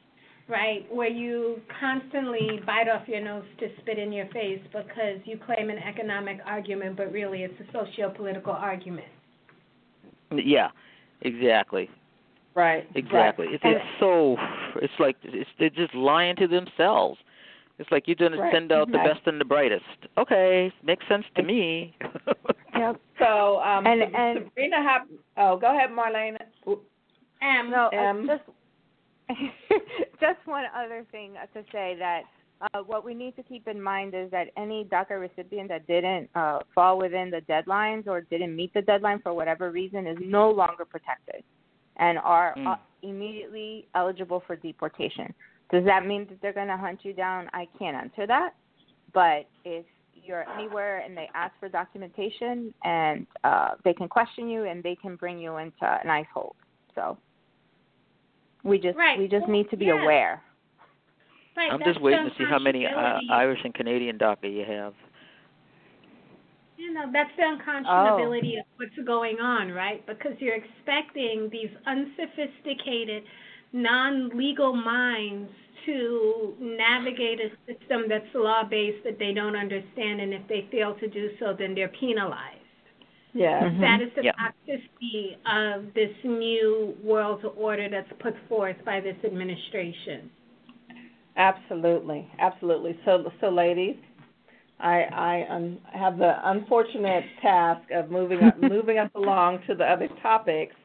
[0.47, 0.87] right?
[0.91, 5.69] Where you constantly bite off your nose to spit in your face because you claim
[5.69, 9.07] an economic argument, but really it's a socio-political argument.
[10.31, 10.69] Yeah,
[11.21, 11.89] exactly.
[12.55, 12.87] Right.
[12.95, 13.47] Exactly.
[13.47, 13.55] Right.
[13.55, 14.37] It's, it's so.
[14.81, 17.19] It's like it's, they're just lying to themselves.
[17.79, 18.53] It's like you're going to right.
[18.53, 19.13] send out the right.
[19.13, 19.83] best and the brightest.
[20.17, 21.95] Okay, makes sense to me.
[22.75, 22.99] yep.
[23.19, 25.01] So, um, and, and Sabrina, have
[25.37, 26.35] oh, go ahead, Marlene.
[27.41, 27.69] M.
[27.69, 28.27] No, M.
[28.27, 28.43] just
[30.19, 32.23] just one other thing to say that
[32.73, 36.29] uh, what we need to keep in mind is that any DACA recipient that didn't
[36.35, 40.49] uh, fall within the deadlines or didn't meet the deadline for whatever reason is no
[40.49, 41.43] longer protected
[41.97, 42.67] and are Mm.
[42.67, 45.33] uh, immediately eligible for deportation.
[45.73, 47.49] Does that mean that they're going to hunt you down?
[47.51, 48.53] I can't answer that.
[49.11, 54.65] But if you're anywhere and they ask for documentation and uh, they can question you
[54.65, 56.55] and they can bring you into an ICE hold.
[56.93, 57.17] So
[58.63, 59.17] we just Right.
[59.17, 60.01] we just need to be Yeah.
[60.01, 60.43] aware.
[61.57, 63.19] Right, I'm that's just waiting to see how many uh.
[63.29, 64.93] Irish and Canadian DACA you have.
[66.77, 70.05] You know, that's the unconscionability of what's going on, right?
[70.05, 73.23] Because you're expecting these unsophisticated,
[73.71, 75.51] non-legal minds
[75.85, 81.07] to navigate a system that's law-based that they don't understand, and if they fail to
[81.07, 82.59] do so, then they're penalized.
[83.33, 83.67] Yeah.
[83.67, 83.79] Mhm.
[83.81, 84.33] That is the Yeah.
[84.33, 90.29] toxicity of this new world order that's put forth by this administration.
[91.35, 92.97] Absolutely, absolutely.
[93.05, 93.97] So, so ladies,
[94.79, 99.85] I I um, have the unfortunate task of moving up, moving us along to the
[99.89, 100.75] other topics.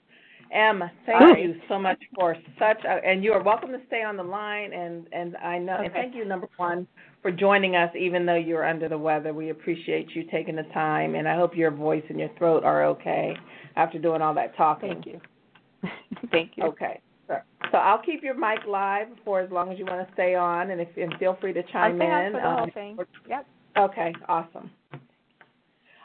[0.50, 4.16] Em, thank you so much for such, a, and you are welcome to stay on
[4.16, 4.72] the line.
[4.72, 6.86] And and I know, and thank you, number one,
[7.20, 9.34] for joining us, even though you're under the weather.
[9.34, 12.84] We appreciate you taking the time, and I hope your voice and your throat are
[12.86, 13.36] okay
[13.76, 15.02] after doing all that talking.
[15.02, 15.20] Thank you.
[16.30, 16.64] Thank you.
[16.64, 17.00] Okay.
[17.26, 17.36] So
[17.70, 20.70] so I'll keep your mic live for as long as you want to stay on,
[20.70, 22.32] and if and feel free to I'll chime stay on in.
[22.32, 22.98] for the whole um, thing.
[23.28, 23.46] Yep.
[23.76, 24.70] Okay, awesome.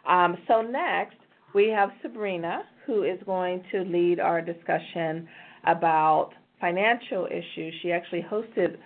[0.05, 1.15] Um, so next
[1.53, 5.27] we have Sabrina, who is going to lead our discussion
[5.65, 7.73] about financial issues.
[7.81, 8.77] She actually hosted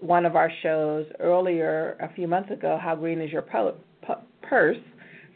[0.00, 2.78] one of our shows earlier a few months ago.
[2.80, 3.44] How green is your
[4.42, 4.76] purse?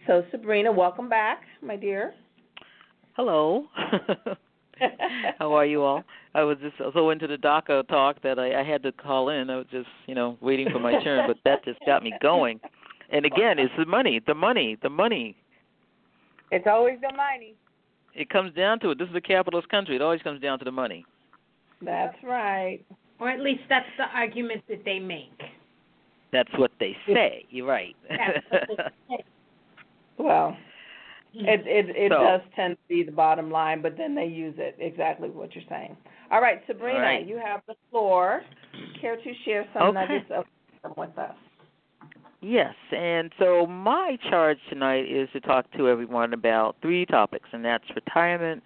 [0.06, 2.14] So Sabrina, welcome back, my dear.
[3.16, 3.64] Hello.
[5.38, 6.04] How are you all?
[6.34, 9.50] I was just so into the DACA talk that I, I had to call in.
[9.50, 12.60] I was just, you know, waiting for my turn, but that just got me going.
[13.10, 15.36] And again, it's the money, the money, the money.
[16.50, 17.54] It's always the money.
[18.14, 18.98] It comes down to it.
[18.98, 19.96] This is a capitalist country.
[19.96, 21.04] It always comes down to the money.
[21.82, 22.80] That's right.
[23.18, 25.28] Or at least that's the argument that they make.
[26.32, 27.44] That's what they say.
[27.50, 27.96] You're right.
[28.08, 28.62] That's what
[29.08, 29.24] they say.
[30.18, 30.56] Well,
[31.34, 31.44] hmm.
[31.44, 34.54] it it it So- does tend to be the bottom line, but then they use
[34.58, 35.96] it exactly what you're saying.
[36.30, 37.26] All right, Sabrina, All right.
[37.26, 38.42] you have the floor.
[39.00, 39.94] Care to share some Okay.
[39.94, 41.34] nuggets of wisdom with us?
[42.42, 47.62] Yes, and so my charge tonight is to talk to everyone about three topics, and
[47.62, 48.62] that's retirement,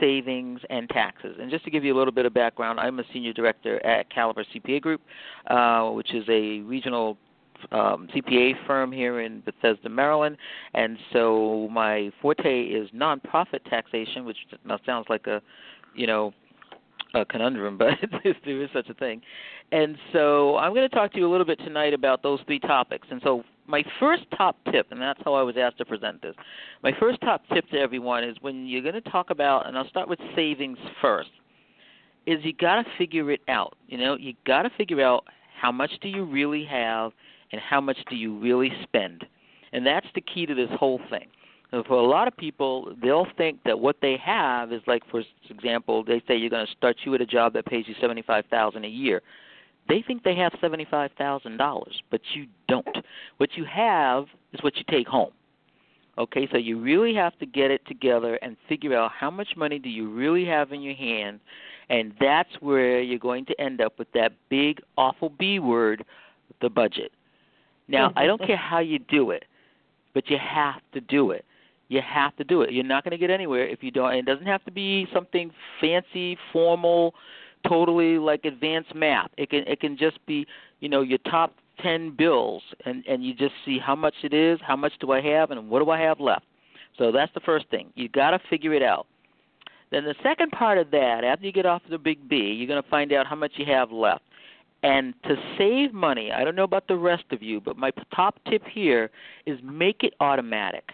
[0.00, 1.36] savings, and taxes.
[1.38, 4.08] And just to give you a little bit of background, I'm a senior director at
[4.08, 5.02] Calibre CPA Group,
[5.48, 7.18] uh, which is a regional
[7.72, 10.38] um, CPA firm here in Bethesda, Maryland.
[10.72, 15.42] And so my forte is nonprofit taxation, which now sounds like a,
[15.94, 16.32] you know,
[17.14, 19.20] a conundrum, but there is such a thing.
[19.72, 22.58] And so I'm going to talk to you a little bit tonight about those three
[22.58, 23.06] topics.
[23.10, 26.34] And so my first top tip, and that's how I was asked to present this.
[26.82, 29.88] My first top tip to everyone is when you're going to talk about, and I'll
[29.88, 31.30] start with savings first,
[32.26, 33.76] is you got to figure it out.
[33.86, 35.24] You know, you got to figure out
[35.60, 37.12] how much do you really have
[37.52, 39.24] and how much do you really spend.
[39.72, 41.26] And that's the key to this whole thing.
[41.72, 45.22] And for a lot of people, they'll think that what they have is like, for
[45.48, 48.44] example, they say you're going to start you at a job that pays you seventy-five
[48.50, 49.22] thousand a year.
[49.88, 52.86] They think they have seventy-five thousand dollars, but you don't.
[53.36, 55.30] What you have is what you take home.
[56.18, 59.78] Okay, so you really have to get it together and figure out how much money
[59.78, 61.38] do you really have in your hand,
[61.88, 66.04] and that's where you're going to end up with that big awful B word,
[66.60, 67.12] the budget.
[67.86, 69.44] Now, I don't care how you do it,
[70.14, 71.44] but you have to do it.
[71.90, 72.72] You have to do it.
[72.72, 74.10] You're not going to get anywhere if you don't.
[74.10, 75.50] And it doesn't have to be something
[75.80, 77.14] fancy, formal,
[77.68, 79.28] totally like advanced math.
[79.36, 80.46] It can it can just be,
[80.78, 84.60] you know, your top 10 bills and and you just see how much it is,
[84.62, 86.44] how much do I have and what do I have left.
[86.96, 87.90] So that's the first thing.
[87.96, 89.08] You got to figure it out.
[89.90, 92.80] Then the second part of that, after you get off the big B, you're going
[92.80, 94.22] to find out how much you have left.
[94.84, 98.38] And to save money, I don't know about the rest of you, but my top
[98.48, 99.10] tip here
[99.44, 100.92] is make it automatic.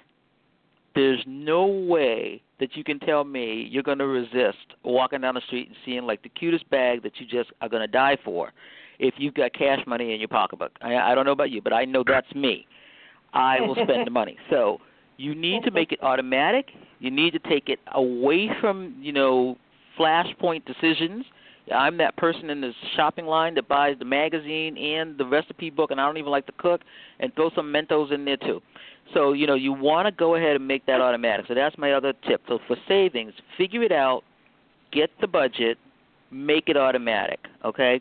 [0.96, 5.42] There's no way that you can tell me you're going to resist walking down the
[5.42, 8.52] street and seeing like the cutest bag that you just are going to die for
[8.98, 10.72] if you've got cash money in your pocketbook.
[10.80, 12.66] I, I don't know about you, but I know that's me.
[13.34, 14.38] I will spend the money.
[14.50, 14.80] So
[15.18, 16.70] you need to make it automatic.
[16.98, 19.58] You need to take it away from you know
[19.98, 21.26] flashpoint decisions.
[21.74, 25.90] I'm that person in the shopping line that buys the magazine and the recipe book,
[25.90, 26.82] and I don't even like to cook,
[27.20, 28.60] and throw some Mentos in there too.
[29.14, 31.46] So you know you want to go ahead and make that automatic.
[31.48, 32.42] So that's my other tip.
[32.48, 34.22] So for savings, figure it out,
[34.92, 35.78] get the budget,
[36.30, 37.40] make it automatic.
[37.64, 38.00] Okay.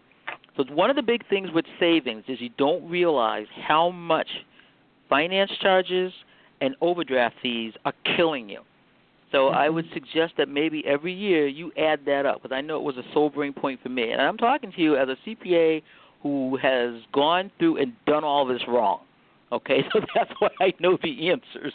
[0.58, 4.28] So one of the big things with savings is you don't realize how much
[5.10, 6.14] finance charges
[6.62, 8.62] and overdraft fees are killing you.
[9.36, 9.48] So.
[9.50, 12.84] I would suggest that maybe every year you add that up because I know it
[12.84, 14.12] was a sobering point for me.
[14.12, 15.82] And I'm talking to you as a CPA
[16.22, 19.02] who has gone through and done all this wrong.
[19.52, 21.74] Okay, so that's why I know the answers.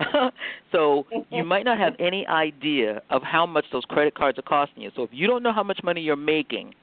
[0.72, 4.82] so you might not have any idea of how much those credit cards are costing
[4.82, 4.90] you.
[4.96, 6.74] So if you don't know how much money you're making,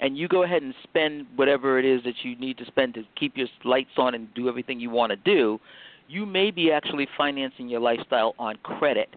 [0.00, 3.02] and you go ahead and spend whatever it is that you need to spend to
[3.18, 5.60] keep your lights on and do everything you want to do,
[6.08, 9.08] you may be actually financing your lifestyle on credit.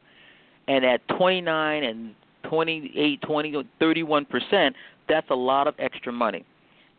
[0.68, 2.16] And at 29 and
[2.50, 4.76] 28, 20, 31 percent,
[5.10, 6.46] that's a lot of extra money.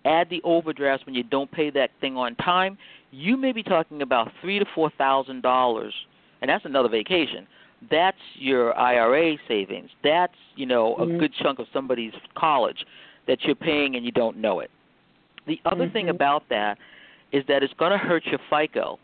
[0.05, 2.77] Add the overdrafts when you don't pay that thing on time,
[3.11, 5.95] you may be talking about three to four thousand dollars,
[6.43, 7.47] and that's another vacation.
[7.91, 9.91] That's your IRA savings.
[10.03, 11.19] That's you know a mm-hmm.
[11.19, 12.85] good chunk of somebody's college
[13.27, 14.71] that you're paying and you don't know it.
[15.47, 15.93] The other mm-hmm.
[15.93, 16.77] thing about that
[17.33, 18.99] is that it's going to hurt your FICO.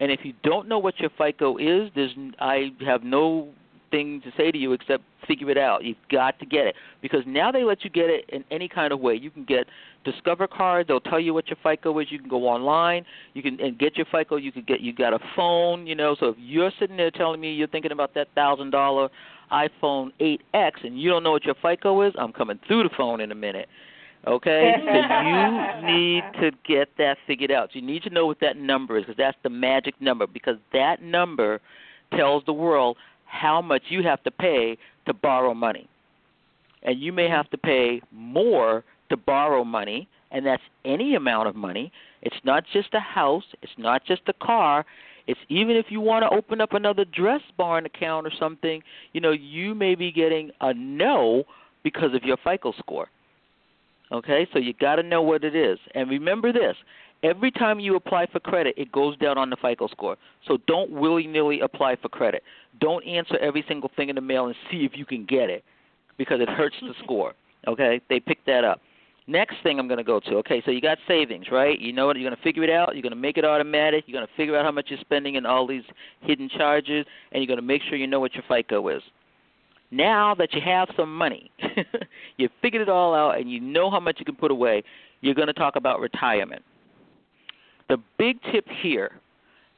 [0.00, 3.48] And if you don't know what your FICO is, there's I have no
[3.94, 5.84] thing to say to you except figure it out.
[5.84, 8.92] You've got to get it because now they let you get it in any kind
[8.92, 9.14] of way.
[9.14, 9.66] You can get
[10.04, 10.86] Discover card.
[10.86, 12.08] They'll tell you what your FICO is.
[12.10, 13.06] You can go online.
[13.32, 14.36] You can and get your FICO.
[14.36, 15.86] You could get you got a phone.
[15.86, 19.08] You know, so if you're sitting there telling me you're thinking about that thousand dollar
[19.50, 23.20] iPhone 8X and you don't know what your FICO is, I'm coming through the phone
[23.20, 23.68] in a minute.
[24.26, 27.74] Okay, so you need to get that figured out.
[27.74, 30.26] You need to know what that number is because that's the magic number.
[30.26, 31.60] Because that number
[32.14, 32.96] tells the world
[33.34, 35.88] how much you have to pay to borrow money,
[36.82, 41.56] and you may have to pay more to borrow money, and that's any amount of
[41.56, 41.92] money.
[42.22, 43.44] It's not just a house.
[43.62, 44.84] It's not just a car.
[45.26, 48.82] It's even if you want to open up another dress barn account or something,
[49.12, 51.44] you know, you may be getting a no
[51.82, 53.08] because of your FICO score.
[54.12, 55.78] Okay, so you got to know what it is.
[55.94, 56.76] And remember this
[57.24, 60.16] every time you apply for credit, it goes down on the FICO score.
[60.46, 62.44] So don't willy nilly apply for credit.
[62.80, 65.64] Don't answer every single thing in the mail and see if you can get it
[66.18, 67.32] because it hurts the score.
[67.66, 68.82] Okay, they pick that up.
[69.26, 70.34] Next thing I'm going to go to.
[70.34, 71.80] Okay, so you got savings, right?
[71.80, 72.18] You know what?
[72.18, 72.94] You're going to figure it out.
[72.94, 74.04] You're going to make it automatic.
[74.06, 75.84] You're going to figure out how much you're spending in all these
[76.20, 79.02] hidden charges, and you're going to make sure you know what your FICO is.
[79.90, 81.50] Now that you have some money,
[82.36, 84.82] you figured it all out, and you know how much you can put away,
[85.22, 86.62] you're going to talk about retirement.
[87.88, 89.12] The big tip here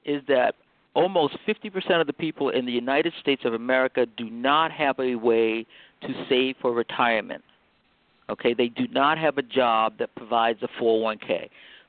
[0.04, 0.54] is that
[0.94, 5.14] almost 50% of the people in the United States of America do not have a
[5.14, 5.66] way
[6.02, 7.42] to save for retirement.
[8.28, 11.48] Okay, they do not have a job that provides a 401k.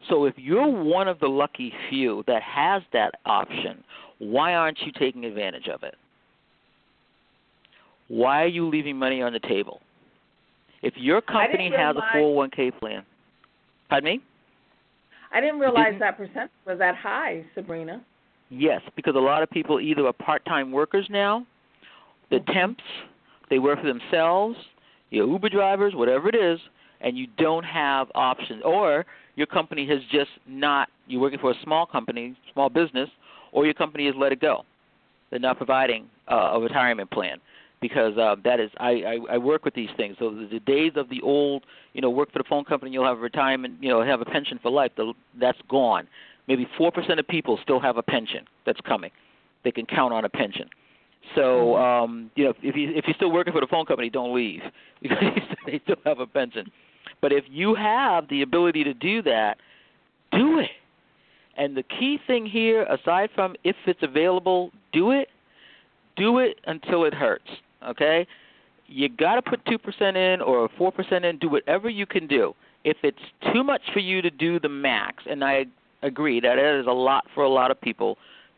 [0.10, 3.84] So if you're one of the lucky few that has that option,
[4.20, 5.96] why aren't you taking advantage of it?
[8.08, 9.82] Why are you leaving money on the table?
[10.82, 13.04] If your company has a 401k plan,
[13.90, 14.22] pardon me?
[15.32, 18.04] I didn't realize didn't, that percent was that high, Sabrina.
[18.50, 21.46] Yes, because a lot of people either are part-time workers now,
[22.30, 22.52] the mm-hmm.
[22.52, 22.84] temps,
[23.50, 24.58] they work for themselves,
[25.10, 26.60] your Uber drivers, whatever it is,
[27.02, 29.06] and you don't have options, or
[29.36, 33.10] your company has just not, you're working for a small company, small business,
[33.52, 34.64] or your company has let it go.
[35.30, 37.38] They're not providing uh, a retirement plan
[37.82, 40.16] because uh, that is I, I I work with these things.
[40.20, 41.64] So the, the days of the old,
[41.94, 44.26] you know, work for the phone company, you'll have a retirement, you know, have a
[44.26, 44.92] pension for life.
[44.98, 46.08] The, that's gone.
[46.48, 49.12] Maybe four percent of people still have a pension that's coming.
[49.64, 50.70] They can count on a pension.
[51.36, 51.84] So mm-hmm.
[51.84, 54.62] um, you know, if you if you're still working for the phone company, don't leave
[55.02, 55.20] because
[55.66, 56.72] they still have a pension.
[57.22, 59.58] But if you have the ability to do that,
[60.32, 60.70] do it.
[61.58, 65.30] And the key thing here, aside from if it's available, do it.
[66.16, 67.48] Do it until it hurts.
[67.88, 68.28] Okay,
[68.88, 71.38] you got to put two percent in or four percent in.
[71.38, 72.54] Do whatever you can do.
[72.84, 73.18] If it's
[73.54, 75.66] too much for you to do the max, and I
[76.04, 78.18] agree that it is a lot for a lot of people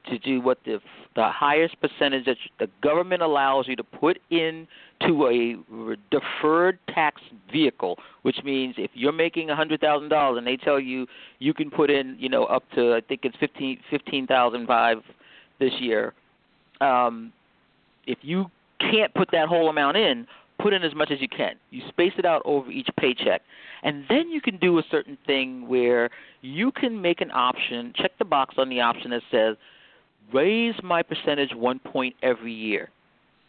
[0.09, 0.79] to do what the
[1.15, 4.67] the highest percentage that the government allows you to put in
[5.01, 7.21] to a deferred tax
[7.51, 11.07] vehicle, which means if you're making a hundred thousand dollars and they tell you
[11.39, 14.97] you can put in, you know, up to I think it's fifteen fifteen thousand five
[15.59, 16.13] this year.
[16.81, 17.33] Um,
[18.05, 18.45] if you
[18.79, 20.27] can't put that whole amount in,
[20.59, 21.55] put in as much as you can.
[21.71, 23.41] You space it out over each paycheck.
[23.83, 26.09] And then you can do a certain thing where
[26.41, 29.55] you can make an option, check the box on the option that says
[30.33, 32.89] raise my percentage one point every year.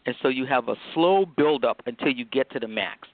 [0.07, 3.09] And so you have a slow build up until you get to the max.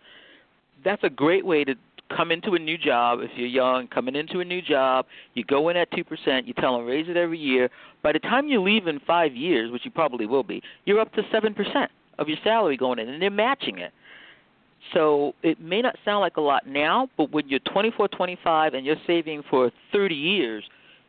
[0.84, 1.74] That's a great way to
[2.14, 5.68] come into a new job if you're young, coming into a new job, you go
[5.68, 7.68] in at 2%, you tell them raise it every year.
[8.02, 11.12] By the time you leave in 5 years, which you probably will be, you're up
[11.14, 11.88] to 7%
[12.18, 13.92] of your salary going in and they're matching it.
[14.94, 18.86] So it may not sound like a lot now, but when you're 24, 25 and
[18.86, 20.64] you're saving for 30 years,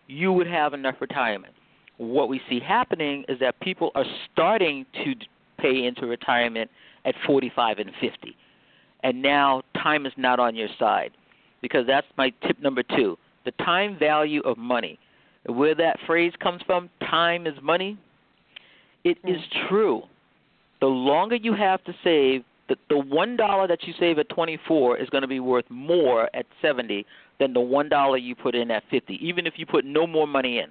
[0.08, 1.54] you would have enough retirement.
[1.98, 5.14] What we see happening is that people are starting to
[5.60, 6.70] pay into retirement
[7.06, 8.36] at 45 and 50.
[9.04, 11.12] And now time is not on your side
[11.62, 13.18] because that's my tip number 2.
[13.46, 15.00] The time value of money.
[15.46, 17.98] Where that phrase comes from, time is money,
[19.06, 19.70] it is mm.
[19.70, 20.04] true.
[20.80, 24.98] The longer you have to save, the the one dollar that you save at 24
[24.98, 27.06] is going to be worth more at 70
[27.40, 29.14] than the one dollar you put in at 50.
[29.26, 30.68] Even if you put no more money in,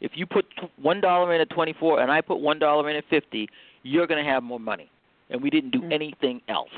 [0.00, 0.44] if you put
[0.80, 3.48] one dollar in at 24 and I put one dollar in at 50,
[3.82, 4.90] you're going to have more money,
[5.30, 5.92] and we didn't do Mm-hmm.
[5.92, 6.70] anything else.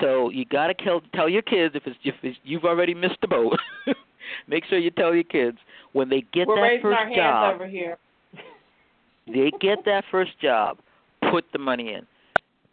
[0.00, 3.20] So you got to tell tell your kids if it's if it's, you've already missed
[3.20, 3.58] the boat.
[4.48, 5.58] make sure you tell your kids
[5.92, 7.96] when they get We're that raising first our hands job over here.
[9.26, 10.78] they get that first job,
[11.34, 12.06] put the money in.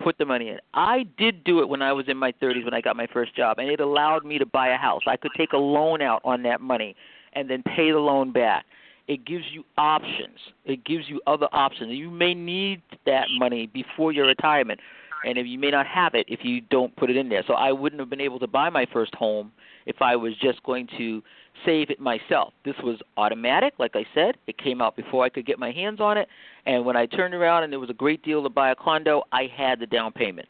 [0.03, 0.59] Put the money in.
[0.75, 3.35] I did do it when I was in my 30s when I got my first
[3.35, 5.01] job, and it allowed me to buy a house.
[5.07, 6.95] I could take a loan out on that money
[7.33, 8.65] and then pay the loan back.
[9.07, 10.37] It gives you options.
[10.65, 11.91] It gives you other options.
[11.93, 14.79] You may need that money before your retirement,
[15.25, 17.43] and if you may not have it if you don't put it in there.
[17.47, 19.51] So I wouldn't have been able to buy my first home
[19.85, 21.21] if I was just going to
[21.65, 22.53] save it myself.
[22.65, 24.37] This was automatic, like I said.
[24.47, 26.27] It came out before I could get my hands on it,
[26.65, 29.23] and when I turned around and there was a great deal to buy a condo,
[29.31, 30.47] I had the down payment.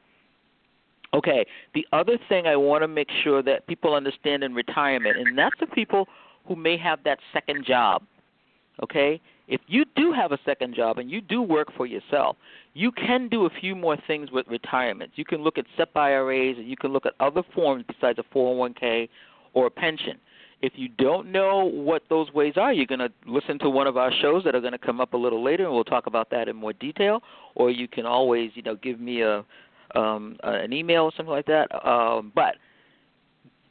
[1.13, 5.37] Okay, the other thing I want to make sure that people understand in retirement, and
[5.37, 6.07] that's the people
[6.47, 8.03] who may have that second job.
[8.81, 9.19] Okay?
[9.47, 12.37] If you do have a second job and you do work for yourself,
[12.73, 15.11] you can do a few more things with retirement.
[15.15, 18.35] You can look at SEP IRAs and you can look at other forms besides a
[18.35, 19.09] 401k
[19.53, 20.17] or a pension.
[20.61, 23.97] If you don't know what those ways are, you're going to listen to one of
[23.97, 26.29] our shows that are going to come up a little later, and we'll talk about
[26.29, 27.21] that in more detail.
[27.55, 29.43] Or you can always, you know, give me a
[29.95, 31.67] um, an email or something like that.
[31.85, 32.55] Um, but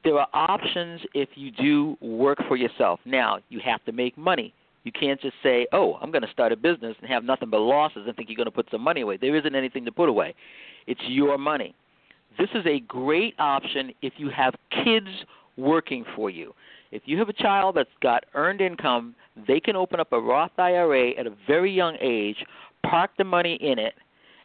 [0.04, 3.00] there are options if you do work for yourself.
[3.04, 4.52] Now you have to make money.
[4.84, 7.60] You can't just say, "Oh, I'm going to start a business and have nothing but
[7.60, 10.08] losses and think you're going to put some money away." There isn't anything to put
[10.08, 10.34] away.
[10.86, 11.74] It's your money.
[12.38, 14.54] This is a great option if you have
[14.84, 15.08] kids
[15.56, 16.54] working for you.
[16.92, 19.14] If you have a child that's got earned income,
[19.46, 22.44] they can open up a Roth IRA at a very young age,
[22.82, 23.94] park the money in it,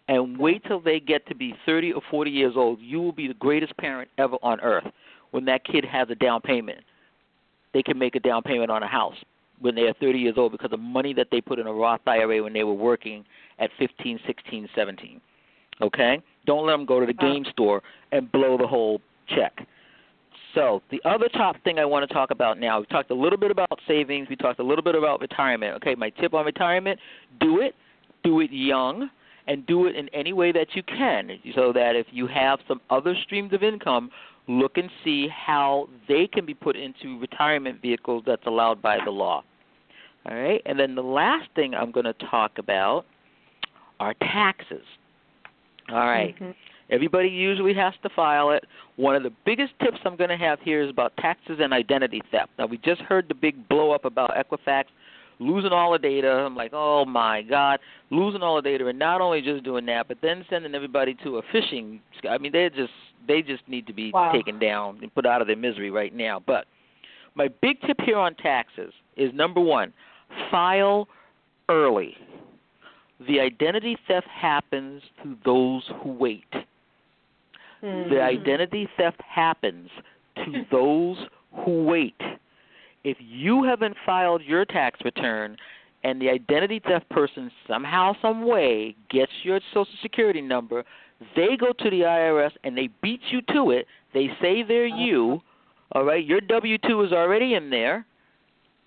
[0.07, 2.79] and wait till they get to be 30 or 40 years old.
[2.81, 4.85] You will be the greatest parent ever on earth
[5.31, 6.81] when that kid has a down payment.
[7.73, 9.17] They can make a down payment on a house
[9.59, 12.01] when they are 30 years old because of money that they put in a Roth
[12.05, 13.25] IRA when they were working
[13.59, 15.21] at 15, 16, 17.
[15.81, 16.21] Okay?
[16.45, 17.33] Don't let them go to the uh-huh.
[17.33, 17.81] game store
[18.11, 19.65] and blow the whole check.
[20.53, 23.37] So, the other top thing I want to talk about now, we talked a little
[23.37, 25.75] bit about savings, we talked a little bit about retirement.
[25.75, 26.97] Okay, my tip on retirement,
[27.41, 27.75] do it,
[28.23, 29.09] do it young,
[29.47, 32.79] and do it in any way that you can so that if you have some
[32.89, 34.09] other streams of income,
[34.47, 39.11] look and see how they can be put into retirement vehicles that's allowed by the
[39.11, 39.43] law.
[40.29, 40.61] All right?
[40.65, 43.05] And then the last thing I'm going to talk about
[43.99, 44.83] are taxes.
[45.89, 46.35] All right.
[46.35, 46.51] Mm-hmm.
[46.89, 48.63] Everybody usually has to file it.
[48.95, 52.21] One of the biggest tips I'm going to have here is about taxes and identity
[52.31, 52.51] theft.
[52.59, 54.85] Now, we just heard the big blow up about Equifax
[55.39, 56.29] losing all the data.
[56.29, 57.79] I'm like, oh my God,
[58.11, 61.37] losing all the data, and not only just doing that, but then sending everybody to
[61.37, 61.99] a phishing.
[62.29, 62.93] I mean, they just
[63.27, 64.31] they just need to be Wow.
[64.31, 66.41] taken down and put out of their misery right now.
[66.45, 66.65] But
[67.35, 69.93] my big tip here on taxes is number one,
[70.51, 71.07] file
[71.69, 72.15] early.
[73.27, 76.43] The identity theft happens to those who wait.
[77.81, 78.13] The hmm.
[78.13, 79.89] identity theft happens
[80.37, 81.17] to those
[81.63, 82.19] who wait.
[83.05, 85.57] If you haven't filed your tax return
[86.03, 90.83] and the identity theft person somehow, some way gets your social security number,
[91.35, 93.85] they go to the IRS and they beat you to it.
[94.15, 95.39] They say they're you.
[95.91, 98.07] All right, your W two is already in there.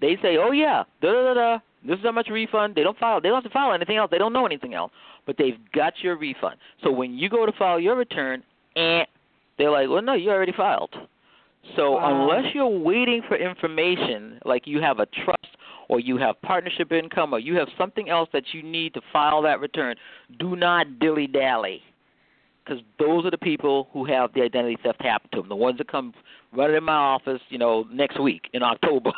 [0.00, 1.58] They say, "Oh yeah, da da da da.
[1.86, 3.20] This is how much refund." They don't file.
[3.20, 4.10] They don't have to file anything else.
[4.10, 4.90] They don't know anything else,
[5.26, 6.56] but they've got your refund.
[6.82, 8.42] So when you go to file your return,
[8.74, 9.04] eh,
[9.58, 10.90] they're like, "Well, no, you already filed."
[11.76, 12.22] So Wow.
[12.22, 15.56] unless you're waiting for information, like you have a trust
[15.88, 19.42] or you have partnership income or you have something else that you need to file
[19.42, 19.96] that return,
[20.38, 21.82] do not dilly dally.
[22.64, 25.48] Because those are the people who have the identity theft happen to them.
[25.48, 26.12] The ones that come
[26.52, 29.10] running in my office, you know, next week in October,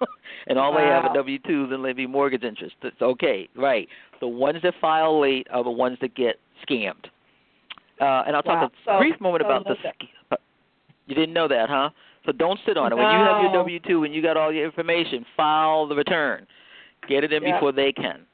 [0.46, 1.10] and all they have Wow.
[1.10, 2.74] are W twos and levy mortgage interest.
[2.82, 3.88] It's okay, right?
[4.20, 6.38] The ones that file late are the ones that get
[6.68, 7.06] scammed.
[8.00, 8.60] Uh, and I'll Wow.
[8.60, 9.70] talk a So- brief moment so about the.
[9.70, 9.94] know that.
[10.02, 10.36] sc- uh,
[11.08, 11.90] You didn't know that, huh?
[12.26, 12.96] So don't sit on it.
[12.96, 16.46] When you have your W two and you got all your information, file the return.
[17.08, 17.54] Get it in Yeah.
[17.54, 18.26] before they can.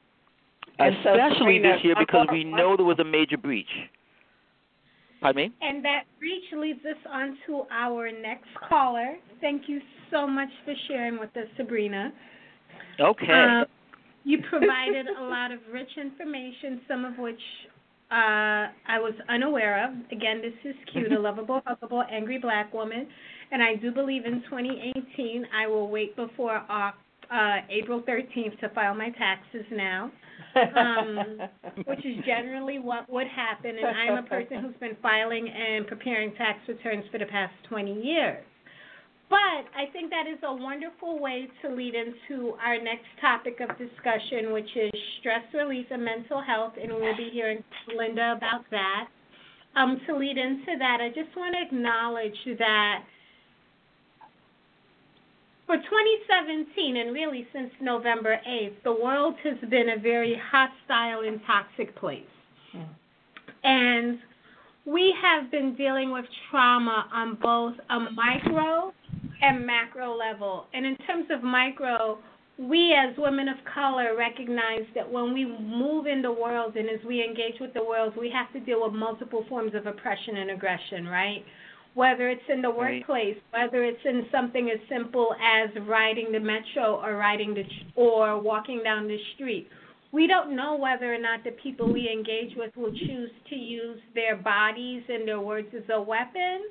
[0.77, 3.69] And Especially Sabrina, this year because we know there was a major breach.
[5.21, 5.51] Pardon me?
[5.61, 9.15] And that breach leads us on to our next caller.
[9.39, 9.79] Thank you
[10.11, 12.11] so much for sharing with us, Sabrina.
[12.99, 13.31] Okay.
[13.31, 13.65] Um,
[14.25, 17.39] you provided a lot of rich information, some of which
[18.15, 19.91] uh, I was unaware of.
[20.09, 23.07] Again, this is cute, a lovable, huggable, angry black woman.
[23.51, 26.91] And I do believe in 2018 I will wait before uh,
[27.29, 30.11] uh, April 13th to file my taxes now,
[30.77, 31.39] um,
[31.85, 33.71] which is generally what would happen.
[33.77, 38.01] And I'm a person who's been filing and preparing tax returns for the past 20
[38.01, 38.43] years.
[39.29, 43.69] But I think that is a wonderful way to lead into our next topic of
[43.77, 47.63] discussion, which is stress relief and mental health, and we'll be hearing
[47.95, 49.07] Linda about that.
[49.75, 53.03] Um, to lead into that, I just want to acknowledge that
[55.65, 61.41] for 2017, and really since November 8th, the world has been a very hostile and
[61.47, 62.21] toxic place.
[63.63, 64.19] And
[64.85, 68.93] we have been dealing with trauma on both a micro
[69.41, 70.67] and macro level.
[70.73, 72.19] And in terms of micro,
[72.57, 77.05] we as women of color recognize that when we move in the world and as
[77.05, 80.51] we engage with the world, we have to deal with multiple forms of oppression and
[80.51, 81.43] aggression, right?
[81.95, 83.63] Whether it's in the workplace, right.
[83.63, 87.63] whether it's in something as simple as riding the metro or riding the
[87.95, 89.67] or walking down the street.
[90.11, 93.99] We don't know whether or not the people we engage with will choose to use
[94.13, 96.63] their bodies and their words as a weapon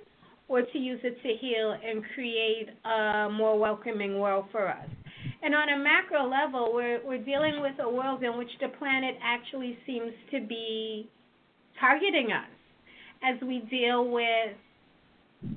[0.48, 4.88] or to use it to heal and create a more welcoming world for us.
[5.42, 9.16] And on a macro level, we're, we're dealing with a world in which the planet
[9.22, 11.08] actually seems to be
[11.78, 12.48] targeting us
[13.22, 14.56] as we deal with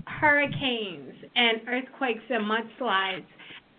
[0.06, 3.26] hurricanes and earthquakes and mudslides.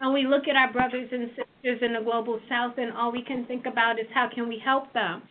[0.00, 3.22] And we look at our brothers and sisters in the global south, and all we
[3.22, 5.22] can think about is how can we help them.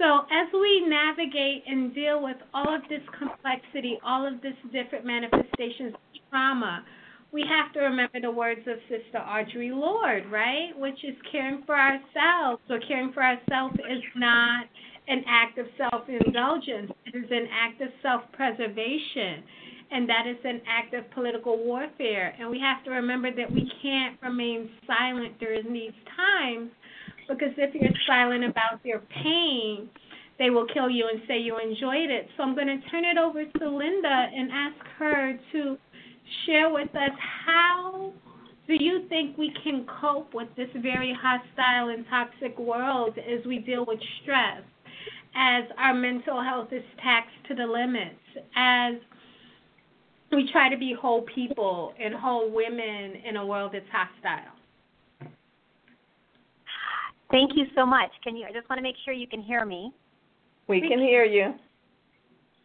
[0.00, 5.04] So, as we navigate and deal with all of this complexity, all of this different
[5.04, 6.82] manifestations of trauma,
[7.32, 10.70] we have to remember the words of Sister Audre Lorde, right?
[10.74, 12.62] Which is caring for ourselves.
[12.66, 14.64] So, caring for ourselves is not
[15.06, 19.44] an act of self indulgence, it is an act of self preservation.
[19.92, 22.34] And that is an act of political warfare.
[22.38, 26.70] And we have to remember that we can't remain silent during these times
[27.30, 29.88] because if you're silent about their pain,
[30.38, 32.28] they will kill you and say you enjoyed it.
[32.36, 35.76] So I'm going to turn it over to Linda and ask her to
[36.44, 37.10] share with us
[37.46, 38.12] how
[38.66, 43.58] do you think we can cope with this very hostile and toxic world as we
[43.58, 44.62] deal with stress,
[45.34, 48.14] as our mental health is taxed to the limits,
[48.56, 48.94] as
[50.32, 54.59] we try to be whole people and whole women in a world that's hostile?
[57.30, 58.10] Thank you so much.
[58.24, 58.46] Can you?
[58.46, 59.92] I just want to make sure you can hear me.
[60.68, 61.54] We can hear you.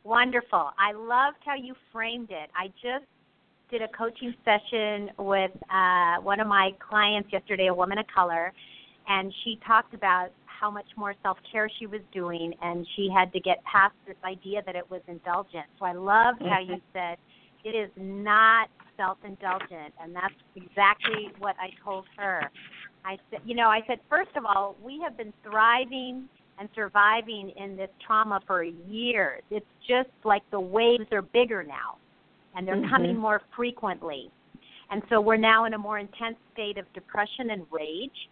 [0.04, 0.72] Wonderful.
[0.78, 2.50] I loved how you framed it.
[2.56, 3.06] I just
[3.72, 8.54] did a coaching session with uh, one of my clients yesterday, a woman of color,
[9.08, 13.34] and she talked about how much more self care she was doing, and she had
[13.34, 15.66] to get past this idea that it was indulgent.
[15.80, 16.94] So I loved how you Mm-hmm.
[16.94, 17.18] said
[17.64, 22.50] it is not self indulgent, and that's exactly what I told her.
[23.06, 26.28] I said, you know, I said, first of all, we have been thriving
[26.58, 29.44] and surviving in this trauma for years.
[29.52, 31.98] It's just like the waves are bigger now,
[32.56, 32.90] and they're Mhm.
[32.90, 34.32] coming more frequently.
[34.90, 38.30] And so we're now in a more intense state of depression and rage.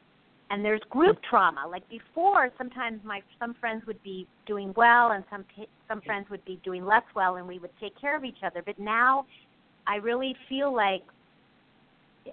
[0.49, 1.67] And there's group trauma.
[1.67, 5.45] Like before, sometimes my some friends would be doing well, and some
[5.88, 8.61] some friends would be doing less well, and we would take care of each other.
[8.61, 9.26] But now,
[9.88, 11.03] I really feel like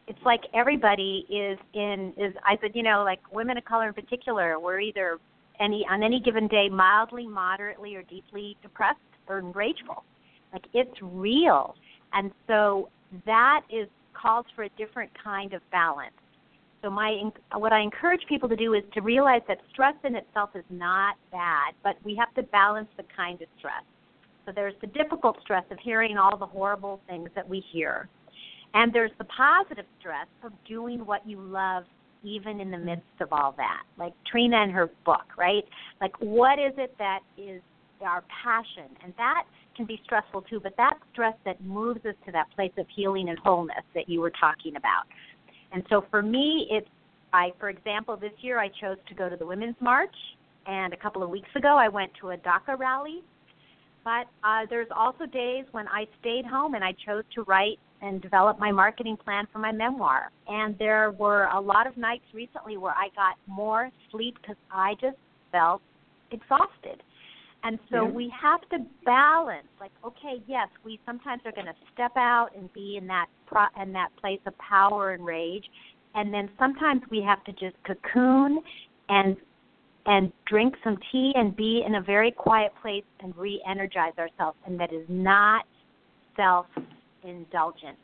[0.06, 3.94] it's like everybody is in is I said, you know, like women of color in
[3.94, 5.18] particular, we're either
[5.60, 10.04] any on any given day mildly, moderately, or deeply depressed or rageful.
[10.52, 11.74] Like it's real.
[12.12, 12.88] And so
[13.26, 13.88] that is
[14.20, 16.12] calls for a different kind of balance.
[16.82, 17.20] So my
[17.54, 21.16] what I encourage people to do is to realize that stress in itself is not
[21.30, 23.84] bad, but we have to balance the kind of stress.
[24.46, 28.08] So there's the difficult stress of hearing all the horrible things that we hear.
[28.74, 31.84] And there's the positive stress of doing what you love
[32.22, 33.82] even in the midst of all that.
[33.98, 35.64] Like Trina and her book, right?
[36.00, 37.62] Like what is it that is
[38.02, 38.90] our passion?
[39.02, 39.44] And that
[39.76, 43.28] can be stressful too, but that stress that moves us to that place of healing
[43.28, 45.04] and wholeness that you were talking about.
[45.72, 46.88] And so for me, it's
[47.32, 50.14] I, for example, this year I chose to go to the Women's March,
[50.66, 53.22] and a couple of weeks ago I went to a DACA rally.
[54.04, 58.22] But uh, there's also days when I stayed home and I chose to write and
[58.22, 60.30] develop my marketing plan for my memoir.
[60.48, 64.94] And there were a lot of nights recently where I got more sleep because I
[65.00, 65.18] just
[65.52, 65.82] felt
[66.30, 67.02] exhausted.
[67.62, 68.10] And so Yeah.
[68.10, 69.68] we have to balance.
[69.78, 73.66] Like, okay, yes, we sometimes are going to step out and be in that pro-
[73.82, 75.70] in that place of power and rage,
[76.14, 78.62] and then sometimes we have to just cocoon
[79.10, 79.36] and
[80.06, 84.58] and drink some tea and be in a very quiet place and re-energize ourselves.
[84.66, 85.64] And that is not
[86.36, 87.98] self-indulgent.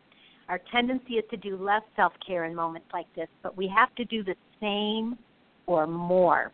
[0.48, 4.04] Our tendency is to do less self-care in moments like this, but we have to
[4.04, 5.18] do the same
[5.66, 6.52] or more.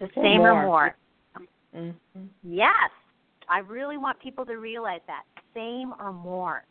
[0.00, 0.64] The Or same or more.
[0.64, 0.96] more.
[1.74, 2.24] Mm-hmm.
[2.42, 2.90] Yes.
[3.48, 5.22] I really want people to realize that.
[5.54, 6.64] Same or more.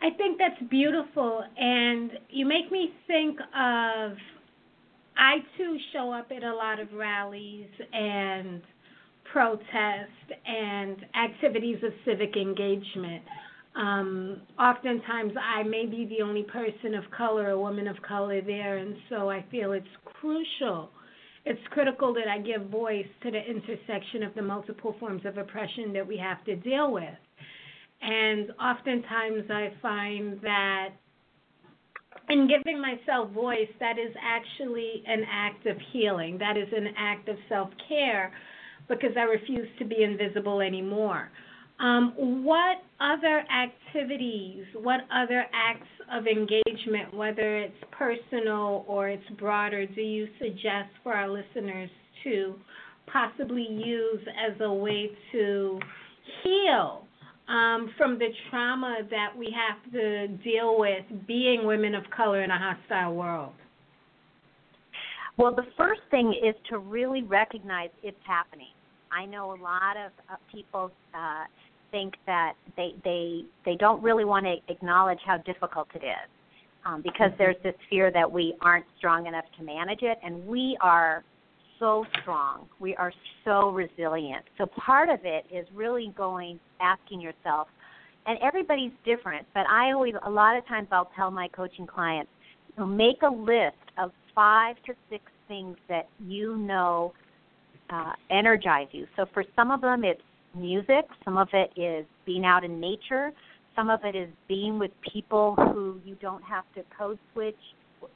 [0.00, 4.16] I think that's beautiful, and you make me think of.
[5.16, 8.62] I too show up at a lot of rallies and
[9.32, 10.10] protest
[10.46, 13.22] and activities of civic engagement.
[13.74, 18.76] Um, oftentimes, I may be the only person of color, a woman of color there,
[18.76, 20.90] and so I feel it's crucial.
[21.44, 25.92] It's critical that I give voice to the intersection of the multiple forms of oppression
[25.94, 27.04] that we have to deal with.
[28.02, 30.90] And oftentimes I find that
[32.28, 36.38] in giving myself voice, that is actually an act of healing.
[36.38, 38.32] That is an act of self care
[38.88, 41.30] because I refuse to be invisible anymore.
[41.80, 49.86] Um, what other activities, what other acts of engagement, whether it's personal or it's broader,
[49.86, 51.90] do you suggest for our listeners
[52.24, 52.54] to
[53.12, 55.80] possibly use as a way to
[56.42, 57.04] heal
[57.48, 62.50] um, from the trauma that we have to deal with being women of color in
[62.50, 63.52] a hostile world?
[65.38, 68.72] Well, the first thing is to really recognize it's happening.
[69.10, 71.44] I know a lot of uh, people uh,
[71.90, 76.30] think that they they they don't really want to acknowledge how difficult it is
[76.84, 80.76] um, because there's this fear that we aren't strong enough to manage it, and we
[80.80, 81.24] are
[81.82, 82.68] so strong.
[82.78, 83.12] We are
[83.44, 84.44] so resilient.
[84.56, 87.66] So part of it is really going asking yourself,
[88.24, 92.30] and everybody's different, but I always a lot of times I'll tell my coaching clients,
[92.78, 97.12] make a list of five to six things that you know
[97.90, 99.08] uh, energize you.
[99.16, 100.22] So for some of them, it's
[100.56, 101.04] music.
[101.24, 103.32] Some of it is being out in nature.
[103.74, 107.56] Some of it is being with people who you don't have to code switch.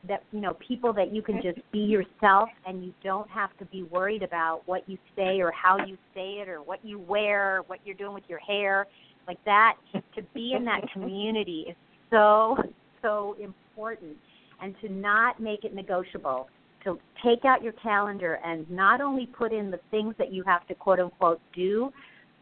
[0.08, 3.64] That you know, people that you can just be yourself, and you don't have to
[3.66, 7.58] be worried about what you say or how you say it or what you wear,
[7.58, 8.86] or what you're doing with your hair,
[9.26, 9.76] like that.
[9.92, 11.76] To be in that community is
[12.10, 12.56] so
[13.02, 14.16] so important,
[14.62, 16.48] and to not make it negotiable
[16.86, 20.66] to take out your calendar and not only put in the things that you have
[20.68, 21.92] to quote unquote do,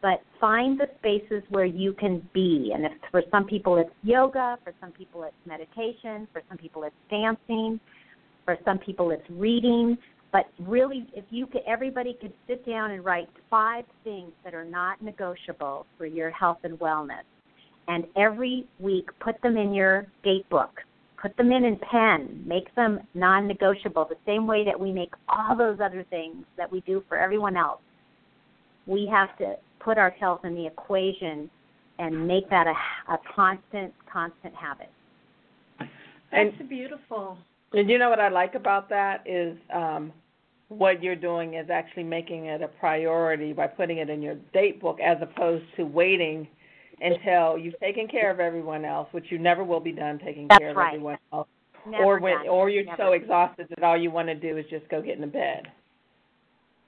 [0.04, 2.72] but find the spaces where you can be.
[2.74, 6.84] And if for some people it's yoga, for some people it's meditation, for some people
[6.84, 7.80] it's dancing,
[8.44, 9.96] for some people it's reading.
[10.30, 14.64] But really, if you could, everybody could sit down and write five things that are
[14.64, 17.24] not negotiable for your health and wellness,
[17.88, 20.80] and every week put them in your date book
[21.22, 25.14] put them in in pen, make them non negotiable, the same way that we make
[25.26, 27.80] all those other things that we do for everyone else.
[28.86, 31.50] We have to put ourselves in the equation
[31.98, 34.90] and make that a, a constant, constant habit.
[35.78, 35.90] That's
[36.58, 37.38] And- beautiful.
[37.72, 40.12] And you know what I like about that is um,
[40.68, 44.80] what you're doing is actually making it a priority by putting it in your date
[44.80, 46.46] book as opposed to waiting
[47.00, 50.60] until you've taken care of everyone else, which you never will be done taking That's
[50.60, 50.94] care of right.
[50.94, 51.48] everyone else.
[51.86, 52.96] Never or when or you're Never.
[52.96, 55.66] so exhausted that all you want to do is just go get in the bed.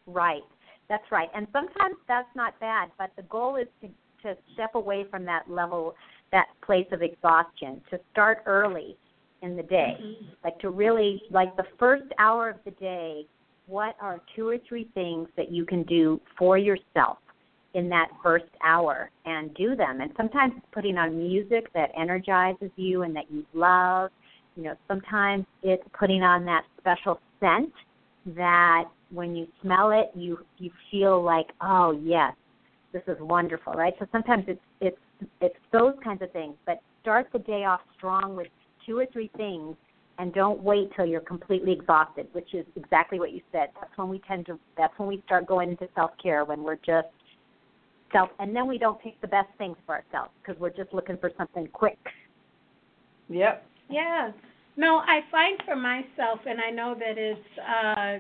[0.07, 0.43] Right.
[0.89, 1.29] That's right.
[1.35, 3.89] And sometimes that's not bad, but the goal is to
[4.23, 5.95] to step away from that level,
[6.33, 8.97] that place of exhaustion, to start early
[9.43, 9.97] in the day.
[10.01, 10.27] Mhm.
[10.43, 13.27] Like to really like the first hour of the day,
[13.67, 17.19] what are two or three things that you can do for yourself
[17.75, 20.01] in that first hour and do them.
[20.01, 24.11] And sometimes it's putting on music that energizes you and that you love.
[24.57, 27.73] You know, sometimes it's putting on that special scent
[28.35, 32.35] that when you smell it you you feel like oh yes
[32.93, 34.99] this is wonderful right so sometimes it's it's
[35.41, 38.49] it's those kinds of things but start the day off strong with
[38.85, 39.77] two or three things
[40.19, 44.09] and don't wait till you're completely exhausted which is exactly what you said that's when
[44.09, 47.09] we tend to that's when we start going into self care when we're just
[48.13, 51.17] self and then we don't pick the best things for ourselves because we're just looking
[51.19, 51.99] for something quick
[53.29, 53.67] Yep.
[53.91, 54.31] Yeah.
[54.77, 58.19] No, I find for myself, and I know that it's uh,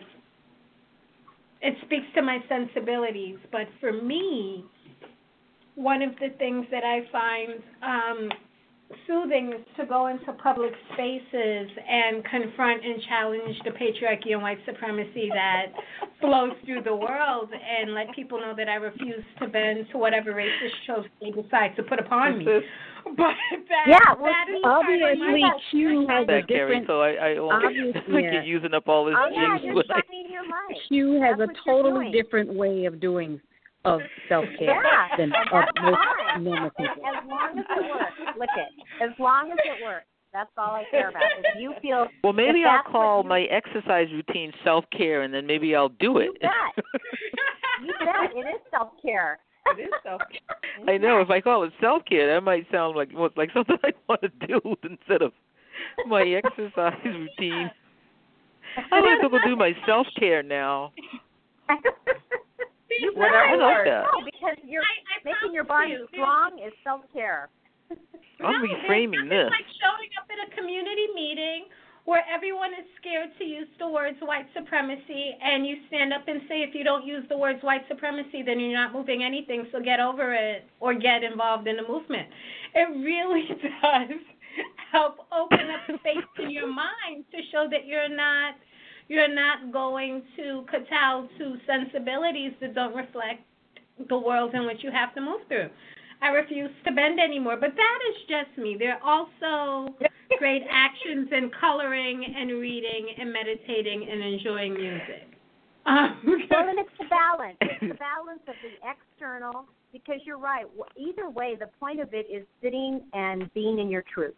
[1.62, 4.64] it speaks to my sensibilities, but for me,
[5.74, 8.30] one of the things that I find um,
[9.06, 14.58] soothing is to go into public spaces and confront and challenge the patriarchy and white
[14.64, 15.66] supremacy that
[16.20, 20.32] flows through the world and let people know that I refuse to bend to whatever
[20.32, 22.44] racist tropes they decide to put upon me.
[23.16, 23.34] But
[23.68, 26.80] that, Yeah, well, that is Obviously, part of my- Q has a that, Carrie.
[26.80, 26.86] different.
[26.86, 29.86] So I, I, I Obviously, think you're using up all this Oh yeah, you're with-
[30.30, 30.76] your light.
[30.88, 33.40] Q has That's a totally different way of doing
[33.84, 35.98] of self care Yeah, than of most
[36.40, 36.96] normal people.
[37.06, 38.36] As long as it works.
[38.38, 39.02] Look it.
[39.04, 40.06] As long as it works.
[40.32, 41.22] That's all I care about.
[41.38, 45.46] If you feel Well, maybe I'll call you- my exercise routine self care, and then
[45.46, 46.30] maybe I'll do it.
[46.32, 46.84] You bet.
[47.84, 49.38] you bet it is self care.
[49.72, 50.20] It is self.
[50.88, 51.20] I know.
[51.20, 51.48] If I mm-hmm.
[51.48, 54.60] call it self care, that might sound like well, like something I want to do
[54.88, 55.32] instead of
[56.06, 57.70] my exercise routine.
[58.92, 60.92] I like to go do my self care now.
[62.90, 63.30] you Well.
[63.32, 64.04] I like that.
[64.12, 67.48] No, because you're I, I making your body you, strong is self care.
[67.90, 69.48] I'm no, reframing this.
[69.48, 71.66] nothing like showing up at a community meeting
[72.06, 76.40] where everyone is scared to use the words white supremacy, and you stand up and
[76.48, 79.80] say, if you don't use the words white supremacy, then you're not moving anything, so
[79.82, 82.28] get over it or get involved in the movement.
[82.74, 83.42] It really
[83.82, 84.18] does
[84.92, 88.54] help open up space in your mind to show that you're not
[89.08, 93.40] you're not going to kowtow to sensibilities that don't reflect
[94.08, 95.68] the world in which you have to move through.
[96.20, 98.76] I refuse to bend anymore, but that is just me.
[98.76, 99.94] There are also
[100.38, 105.26] great actions and coloring and reading and meditating and enjoying music.
[105.86, 106.20] Um,
[106.50, 107.56] Well, and it's the balance.
[107.60, 110.64] It's the balance of the external, because you're right.
[110.76, 114.34] W- Either way, the point of it is sitting and being in your truth,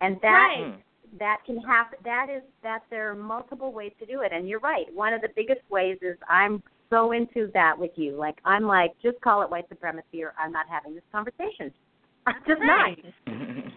[0.00, 0.74] and that Right.
[1.18, 1.98] that can happen.
[2.04, 4.86] That is that there are multiple ways to do it, and you're right.
[4.94, 8.16] One of the biggest ways is I'm so into that with you.
[8.16, 11.72] Like I'm like, just call it white supremacy, or I'm not having this conversation.
[12.26, 13.04] I'm just Right.
[13.26, 13.72] not.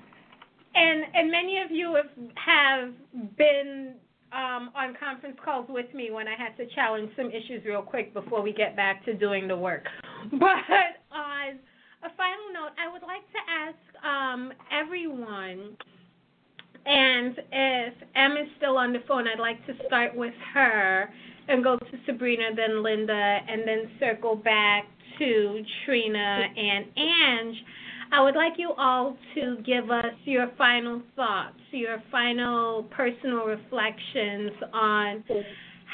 [0.78, 3.96] And and many of you have have been
[4.32, 8.14] um, on conference calls with me when I had to challenge some issues real quick
[8.14, 9.86] before we get back to doing the work.
[10.32, 11.60] But on
[12.04, 15.78] a final note, I would like to ask um, everyone,
[16.86, 21.10] and if Em is still on the phone, I'd like to start with her
[21.48, 23.14] and go to Sabrina, then Linda,
[23.48, 24.86] and then circle back
[25.20, 27.58] to Trina and Ange.
[28.12, 34.52] I would like you all to give us your final thoughts, your final personal reflections
[34.74, 35.24] on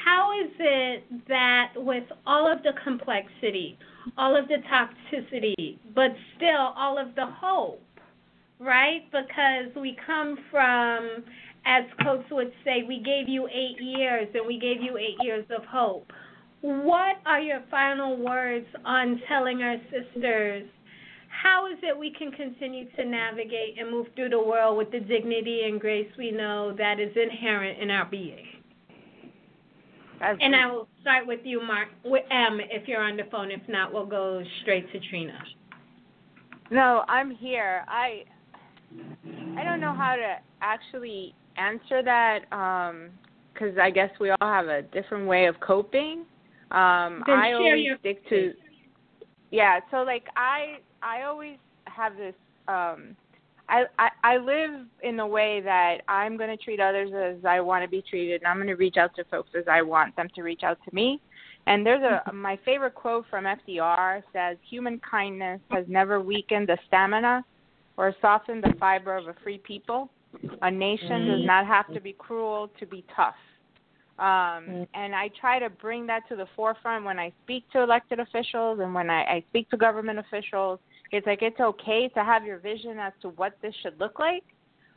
[0.05, 3.78] how is it that with all of the complexity,
[4.18, 7.82] all of the toxicity, but still all of the hope,
[8.59, 9.05] right?
[9.11, 11.24] Because we come from,
[11.66, 15.45] as Coates would say, we gave you eight years and we gave you eight years
[15.55, 16.11] of hope.
[16.61, 20.68] What are your final words on telling our sisters
[21.42, 25.00] how is it we can continue to navigate and move through the world with the
[25.00, 28.46] dignity and grace we know that is inherent in our being?
[30.20, 33.52] That's And I will start with you, Mark, with M, if you're on the phone.
[33.52, 35.38] If not, we'll go straight to Trina.
[36.72, 37.84] No, I'm here.
[37.88, 38.24] I
[39.58, 43.10] I don't know how to actually answer that um
[43.56, 46.26] cuz I guess we all have a different way of coping.
[46.72, 48.54] Um I always stick to
[49.52, 52.36] Yeah, so like I I always have this
[52.68, 53.16] um
[53.70, 57.62] I, I I live in a way that I'm going to treat others as I
[57.62, 60.16] want to be treated, and I'm going to reach out to folks as I want
[60.16, 61.22] them to reach out to me.
[61.66, 66.78] And there's a my favorite quote from FDR says, "Human kindness has never weakened the
[66.88, 67.45] stamina
[67.95, 70.10] or softened the fiber of a free people.
[70.62, 73.36] A nation does not have to be cruel to be tough."
[74.20, 78.20] Um, and I try to bring that to the forefront when I speak to elected
[78.20, 80.80] officials and when I, I speak to government officials.
[81.14, 84.43] It's like it's okay to have your vision as to what this should look like,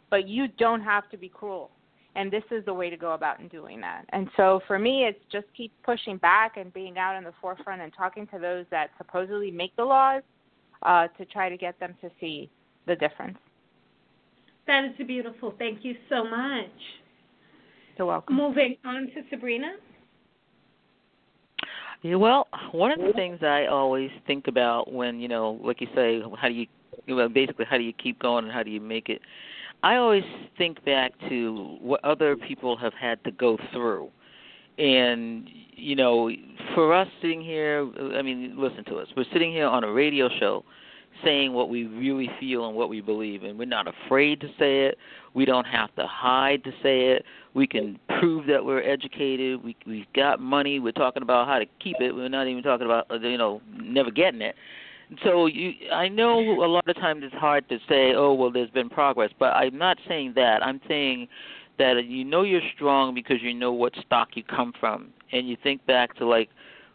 [0.09, 1.71] but you don't have to be cruel.
[2.15, 4.07] And this is the way to go about in doing that.
[4.09, 7.83] And so for me, it's just keep pushing back and being out in the forefront
[7.83, 10.23] and talking to those that supposedly make the laws
[10.83, 12.49] uh, to try to get them to see
[12.87, 13.37] the difference.
[14.67, 15.55] That is beautiful.
[15.59, 16.71] Thank you so much.
[17.99, 18.37] You're welcome.
[18.37, 19.75] Moving on to Sabrina.
[22.03, 25.89] Yeah, well, one of the things I always think about when you know, like you
[25.95, 26.67] say, how do you,
[27.09, 29.21] well, basically, how do you keep going and how do you make it?
[29.83, 30.25] I always
[30.57, 34.11] think back to what other people have had to go through,
[34.79, 36.31] and you know,
[36.75, 39.09] for us sitting here, I mean, listen to us.
[39.17, 40.65] We're sitting here on a radio show,
[41.25, 44.87] saying what we really feel and what we believe, and we're not afraid to say
[44.87, 44.99] it.
[45.35, 47.25] We don't have to hide to say it.
[47.57, 49.65] We can prove that we're educated.
[49.65, 50.79] We we've got money.
[50.79, 52.13] We're talking about how to keep it.
[52.13, 54.55] We're not even talking about uh, you know never getting it.
[55.25, 58.69] So you, I know a lot of times it's hard to say, oh well, there's
[58.71, 60.63] been progress, but I'm not saying that.
[60.63, 61.29] I'm saying
[61.79, 65.57] that you know you're strong because you know what stock you come from, and you
[65.63, 66.51] think back to like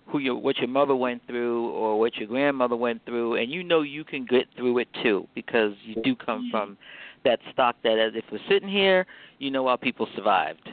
[0.05, 3.63] who your what your mother went through or what your grandmother went through, and you
[3.63, 6.77] know you can get through it too because you do come from
[7.23, 9.05] that stock that as if we're sitting here,
[9.39, 10.67] you know our people survived.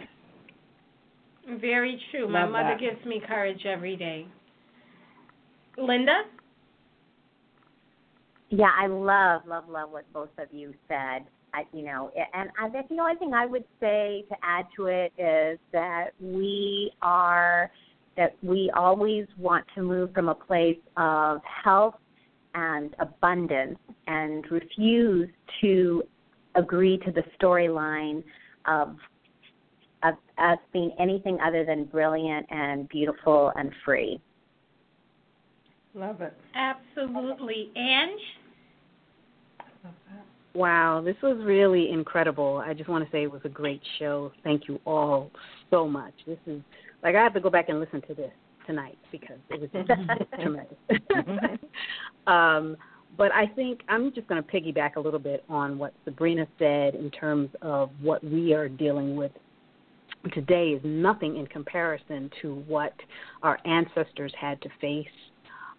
[1.60, 2.28] Very true.
[2.28, 2.80] My mother that.
[2.80, 4.26] gives me courage every day.
[5.78, 6.22] Linda?
[8.50, 11.24] Yeah, I love, love, love what both of you said.
[11.54, 14.86] I, you know, and I think the only thing I would say to add to
[14.86, 17.70] it is that we are,
[18.16, 21.94] that we always want to move from a place of health
[22.54, 25.28] and abundance and refuse
[25.62, 26.02] to
[26.58, 28.22] agree to the storyline
[28.66, 28.96] of
[30.04, 34.20] of us being anything other than brilliant and beautiful and free.
[35.94, 36.34] Love it.
[36.54, 37.72] Absolutely.
[37.74, 38.20] Ange?
[40.54, 42.62] Wow, this was really incredible.
[42.64, 44.32] I just want to say it was a great show.
[44.44, 45.30] Thank you all
[45.70, 46.14] so much.
[46.26, 46.60] This is
[47.02, 48.32] like I have to go back and listen to this
[48.66, 51.60] tonight because it was just tremendous.
[52.26, 52.76] um,
[53.16, 56.94] but I think I'm just going to piggyback a little bit on what Sabrina said
[56.94, 59.32] in terms of what we are dealing with
[60.32, 62.92] today is nothing in comparison to what
[63.42, 65.06] our ancestors had to face,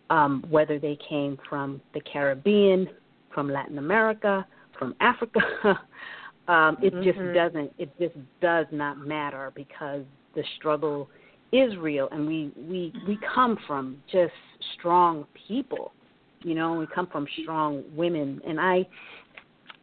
[0.09, 2.89] um, whether they came from the Caribbean,
[3.34, 4.45] from Latin America,
[4.77, 5.39] from Africa.
[6.47, 7.34] um, it just Mhm.
[7.34, 7.73] doesn't.
[7.77, 10.03] It just does not matter because
[10.34, 11.09] the struggle
[11.51, 14.34] is real, and we we we come from just
[14.73, 15.91] strong people.
[16.42, 18.88] You know, we come from strong women, and I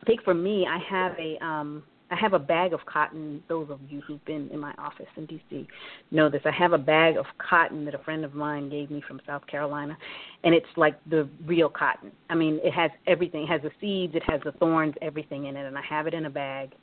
[0.06, 3.42] think for me, I have a um I have a bag of cotton.
[3.48, 5.66] Those of you who've been in my office in DC
[6.12, 6.42] know this.
[6.44, 9.44] I have a bag of cotton that a friend of mine gave me from South
[9.48, 9.96] Carolina,
[10.44, 12.12] and it's like the real cotton.
[12.30, 13.42] I mean, it has everything.
[13.42, 16.14] It has the seeds, it has the thorns, everything in it, and I have it
[16.14, 16.74] in a bag.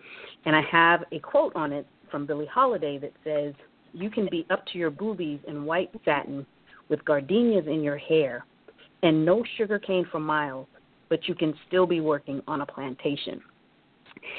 [0.46, 3.54] And I have a quote on it from Billie Holiday that says,
[3.94, 6.46] "You can be up to your boobies in white satin
[6.90, 8.46] with gardenias in your hair,
[9.04, 10.68] and no sugar cane for miles,
[11.10, 13.42] but you can still be working on a plantation."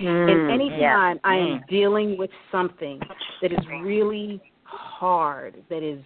[0.01, 1.67] and anytime I am Mm.
[1.69, 3.01] dealing with something
[3.43, 6.03] that is really hard, that is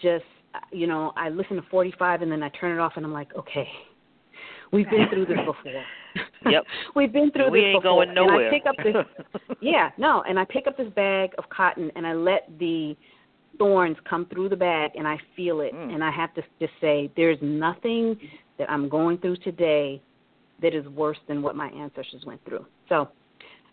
[0.00, 0.24] just,
[0.72, 3.34] you know, I listen to 45 and then I turn it off and I'm like,
[3.34, 3.68] okay,
[4.72, 5.84] we've been through this before.
[6.48, 6.64] Yep.
[6.94, 8.04] we've been through we this ain't before.
[8.06, 8.46] going nowhere.
[8.46, 11.90] And I pick up this, yeah, no, and I pick up this bag of cotton
[11.94, 12.96] and I let the
[13.58, 15.94] thorns come through the bag and I feel it Mm.
[15.94, 18.16] and I have to just say there's nothing
[18.58, 20.00] that I'm going through today
[20.62, 22.64] that is worse than what my ancestors went through.
[22.88, 23.08] So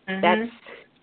[0.09, 0.21] Mm-hmm.
[0.21, 0.51] that's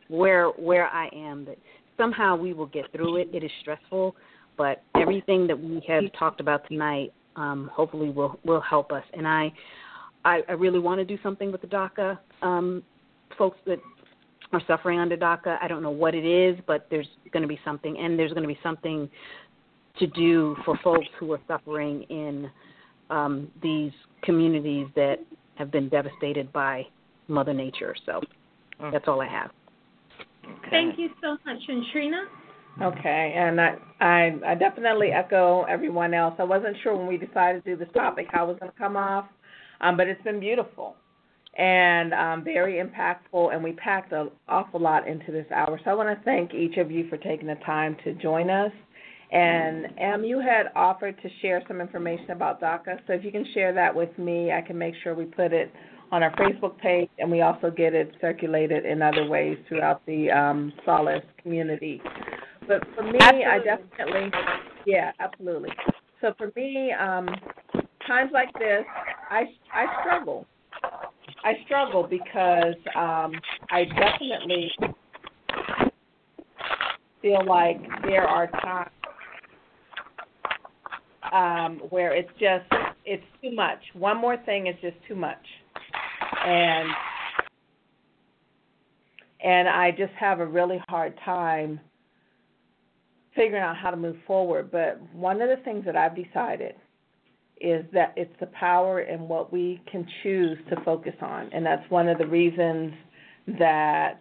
[0.08, 1.44] where where I am.
[1.46, 1.58] That
[1.96, 3.28] somehow we will get through it.
[3.32, 4.14] It is stressful,
[4.56, 9.04] but everything that we have talked about tonight, um, hopefully will will help us.
[9.14, 9.52] And I,
[10.24, 12.82] I, I really want to do something with the DACA um,
[13.38, 13.78] folks that
[14.52, 15.58] are suffering under DACA.
[15.62, 18.42] I don't know what it is, but there's going to be something, and there's going
[18.42, 19.08] to be something
[19.98, 22.50] to do for folks who are suffering in
[23.10, 23.92] um, these
[24.22, 25.16] communities that
[25.56, 26.86] have been devastated by
[27.28, 27.94] Mother Nature.
[28.06, 28.20] So
[28.80, 28.92] Mm.
[28.92, 29.50] that's all I have.
[30.44, 30.70] Okay.
[30.70, 31.58] Thank you so much.
[31.68, 32.24] And Trina?
[32.80, 36.34] Okay, and I, I I definitely echo everyone else.
[36.38, 38.78] I wasn't sure when we decided to do this topic how it was going to
[38.78, 39.26] come off,
[39.82, 40.96] um, but it's been beautiful
[41.56, 45.80] and um, very impactful, and we packed an awful lot into this hour.
[45.84, 48.72] So I want to thank each of you for taking the time to join us.
[49.32, 53.46] And Em, you had offered to share some information about DACA, so if you can
[53.54, 55.72] share that with me, I can make sure we put it
[56.10, 60.30] on our Facebook page, and we also get it circulated in other ways throughout the
[60.30, 62.02] um, Solace community.
[62.66, 64.30] But for me, I definitely,
[64.86, 65.70] yeah, absolutely.
[66.20, 67.28] So for me, um,
[68.06, 68.84] times like this,
[69.30, 70.46] I I struggle.
[71.42, 73.32] I struggle because um,
[73.70, 74.70] I definitely
[77.22, 78.90] feel like there are times
[81.32, 82.66] um, where it's just
[83.04, 83.78] it's too much.
[83.94, 85.44] One more thing is just too much,
[86.46, 86.88] and
[89.42, 91.80] and I just have a really hard time
[93.34, 94.70] figuring out how to move forward.
[94.70, 96.74] But one of the things that I've decided
[97.60, 101.88] is that it's the power in what we can choose to focus on, and that's
[101.90, 102.92] one of the reasons
[103.58, 104.18] that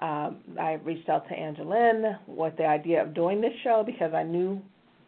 [0.00, 4.22] um, I reached out to Angeline with the idea of doing this show because I
[4.22, 4.60] knew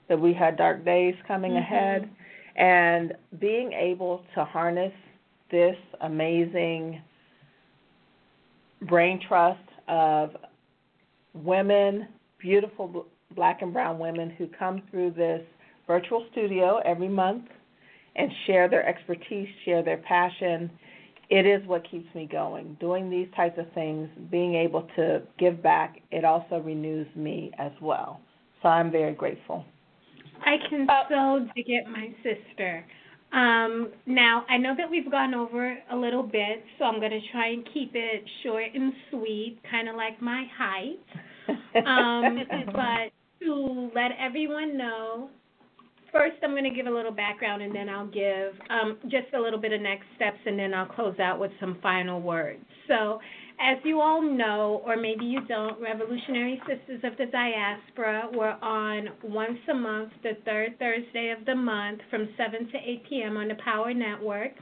[0.08, 2.10] that we had dark days coming ahead,
[2.56, 4.92] and being able to harness
[5.50, 7.00] this amazing
[8.88, 10.36] brain trust of
[11.34, 12.08] women,
[12.38, 15.42] beautiful black and brown women who come through this
[15.86, 17.44] virtual studio every month
[18.16, 20.70] and share their expertise, share their passion.
[21.30, 22.76] It is what keeps me going.
[22.80, 27.72] Doing these types of things, being able to give back, it also renews me as
[27.80, 28.20] well.
[28.60, 29.64] So I'm very grateful.
[30.44, 32.84] I can so dig it, my sister.
[33.32, 37.20] Um, now, I know that we've gone over a little bit, so I'm going to
[37.32, 40.98] try and keep it short and sweet, kind of like my height.
[41.74, 43.10] Um, but
[43.42, 45.30] to let everyone know,
[46.12, 49.40] first I'm going to give a little background and then I'll give um, just a
[49.40, 52.64] little bit of next steps and then I'll close out with some final words.
[52.86, 53.18] So,
[53.60, 59.08] as you all know, or maybe you don't, Revolutionary Sistas of the Diaspora, we're on
[59.22, 63.36] once a month, the third Thursday of the month from 7 to 8 p.m.
[63.36, 64.52] on the Power Network.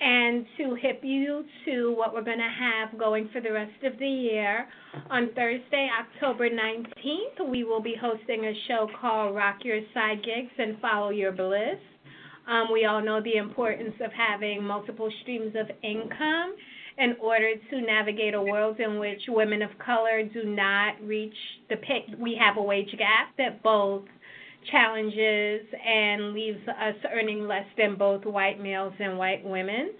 [0.00, 3.98] And to hip you to what we're going to have going for the rest of
[3.98, 4.66] the year,
[5.10, 10.52] on Thursday, October 19th, we will be hosting a show called Rock Your Side Gigs
[10.58, 11.78] and Follow Your Bliss.
[12.46, 16.54] Um, we all know the importance of having multiple streams of income
[16.98, 21.34] in order to navigate a world in which women of color do not reach
[21.68, 22.04] the pay.
[22.18, 24.04] We have a wage gap that both
[24.70, 29.92] challenges and leaves us earning less than both white males and white women.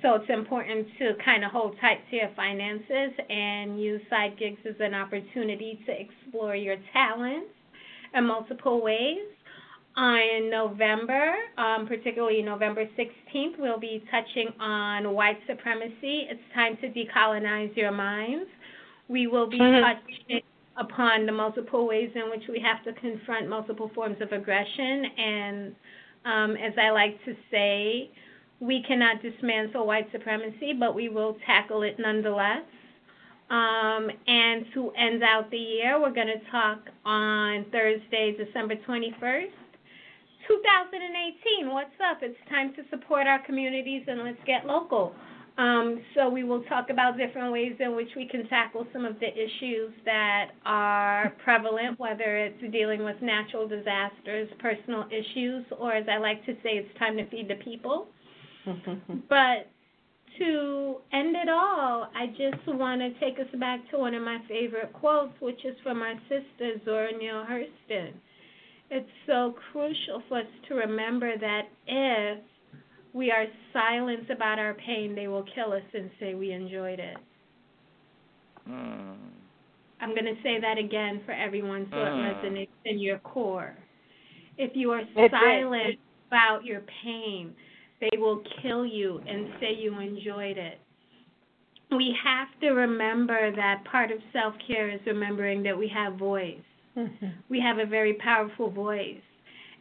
[0.00, 4.60] So it's important to kind of hold tight to your finances and use side gigs
[4.68, 7.50] as an opportunity to explore your talents
[8.14, 9.18] in multiple ways.
[9.96, 16.26] In November, um, particularly November 16th, we'll be touching on white supremacy.
[16.30, 18.48] It's time to decolonize your minds.
[19.08, 19.82] We will be mm-hmm.
[19.84, 20.42] touching
[20.76, 25.04] upon the multiple ways in which we have to confront multiple forms of aggression.
[25.18, 25.74] And
[26.24, 28.10] um, as I like to say,
[28.60, 32.62] we cannot dismantle white supremacy, but we will tackle it nonetheless.
[33.50, 39.50] Um, and to end out the year, we're going to talk on Thursday, December 21st
[40.48, 42.18] 2018, what's up?
[42.22, 45.14] It's time to support our communities and let's get local.
[45.58, 49.20] Um, so we will talk about different ways in which we can tackle some of
[49.20, 56.06] the issues that are prevalent, whether it's dealing with natural disasters, personal issues, or as
[56.10, 58.06] I like to say, it's time to feed the people.
[59.28, 59.68] but
[60.38, 64.38] to end it all, I just want to take us back to one of my
[64.48, 68.12] favorite quotes, which is from our sister Zora Neale Hurston
[68.92, 72.38] it's so crucial for us to remember that if
[73.12, 77.16] we are silent about our pain, they will kill us and say we enjoyed it.
[78.68, 79.16] Mm.
[80.00, 82.30] I'm going to say that again for everyone so mm.
[82.30, 82.46] it hmm.
[82.46, 83.76] resonates in your core.
[84.58, 85.98] If you are it's silent it.
[86.28, 87.54] about your pain,
[88.00, 90.78] they will kill you and say you enjoyed it.
[91.90, 96.58] We have to remember that part of self care is remembering that we have voice.
[96.96, 97.26] Mm-hmm.
[97.48, 99.20] We have a very powerful voice.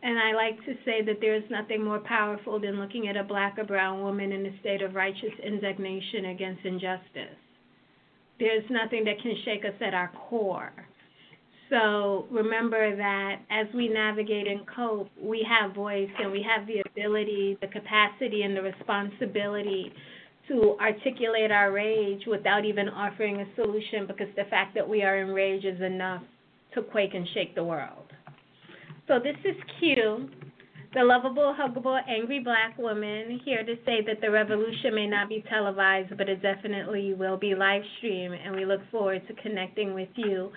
[0.04, 3.24] And I like to say that there is nothing more powerful than looking at a
[3.24, 7.38] black or brown woman in a state of righteous indignation against injustice.
[8.40, 10.74] There's nothing that can shake us at our core.
[11.70, 16.82] So remember that as we navigate and cope, we have voice and we have the
[16.90, 19.94] ability, the capacity, and the responsibility
[20.48, 25.20] to articulate our rage without even offering a solution because the fact that we are
[25.20, 26.24] enraged is enough
[26.74, 28.11] to quake and shake the world.
[29.08, 30.30] So this is Q,
[30.94, 35.44] the lovable, huggable, angry black woman, here to say that the revolution may not be
[35.50, 40.10] televised, but it definitely will be live streamed, and we look forward to connecting with
[40.16, 40.52] you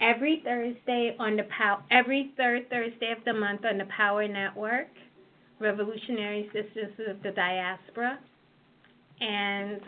[0.00, 4.88] every Thursday on the pow- every third Thursday of the month on the Power Network,
[5.58, 8.18] Revolutionary Sistas of the Diaspora,
[9.20, 9.80] and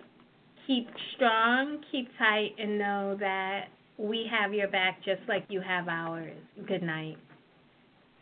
[0.66, 3.68] keep strong, keep tight, and know that
[3.98, 6.36] we have your back just like you have ours.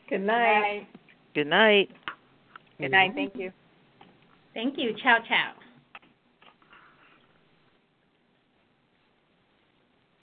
[0.09, 0.87] Good night.
[1.35, 1.91] Good night.
[2.79, 2.91] Good night.
[2.91, 3.13] Good night.
[3.15, 3.53] Thank you.
[4.55, 4.95] Thank you.
[5.03, 5.53] Ciao, ciao.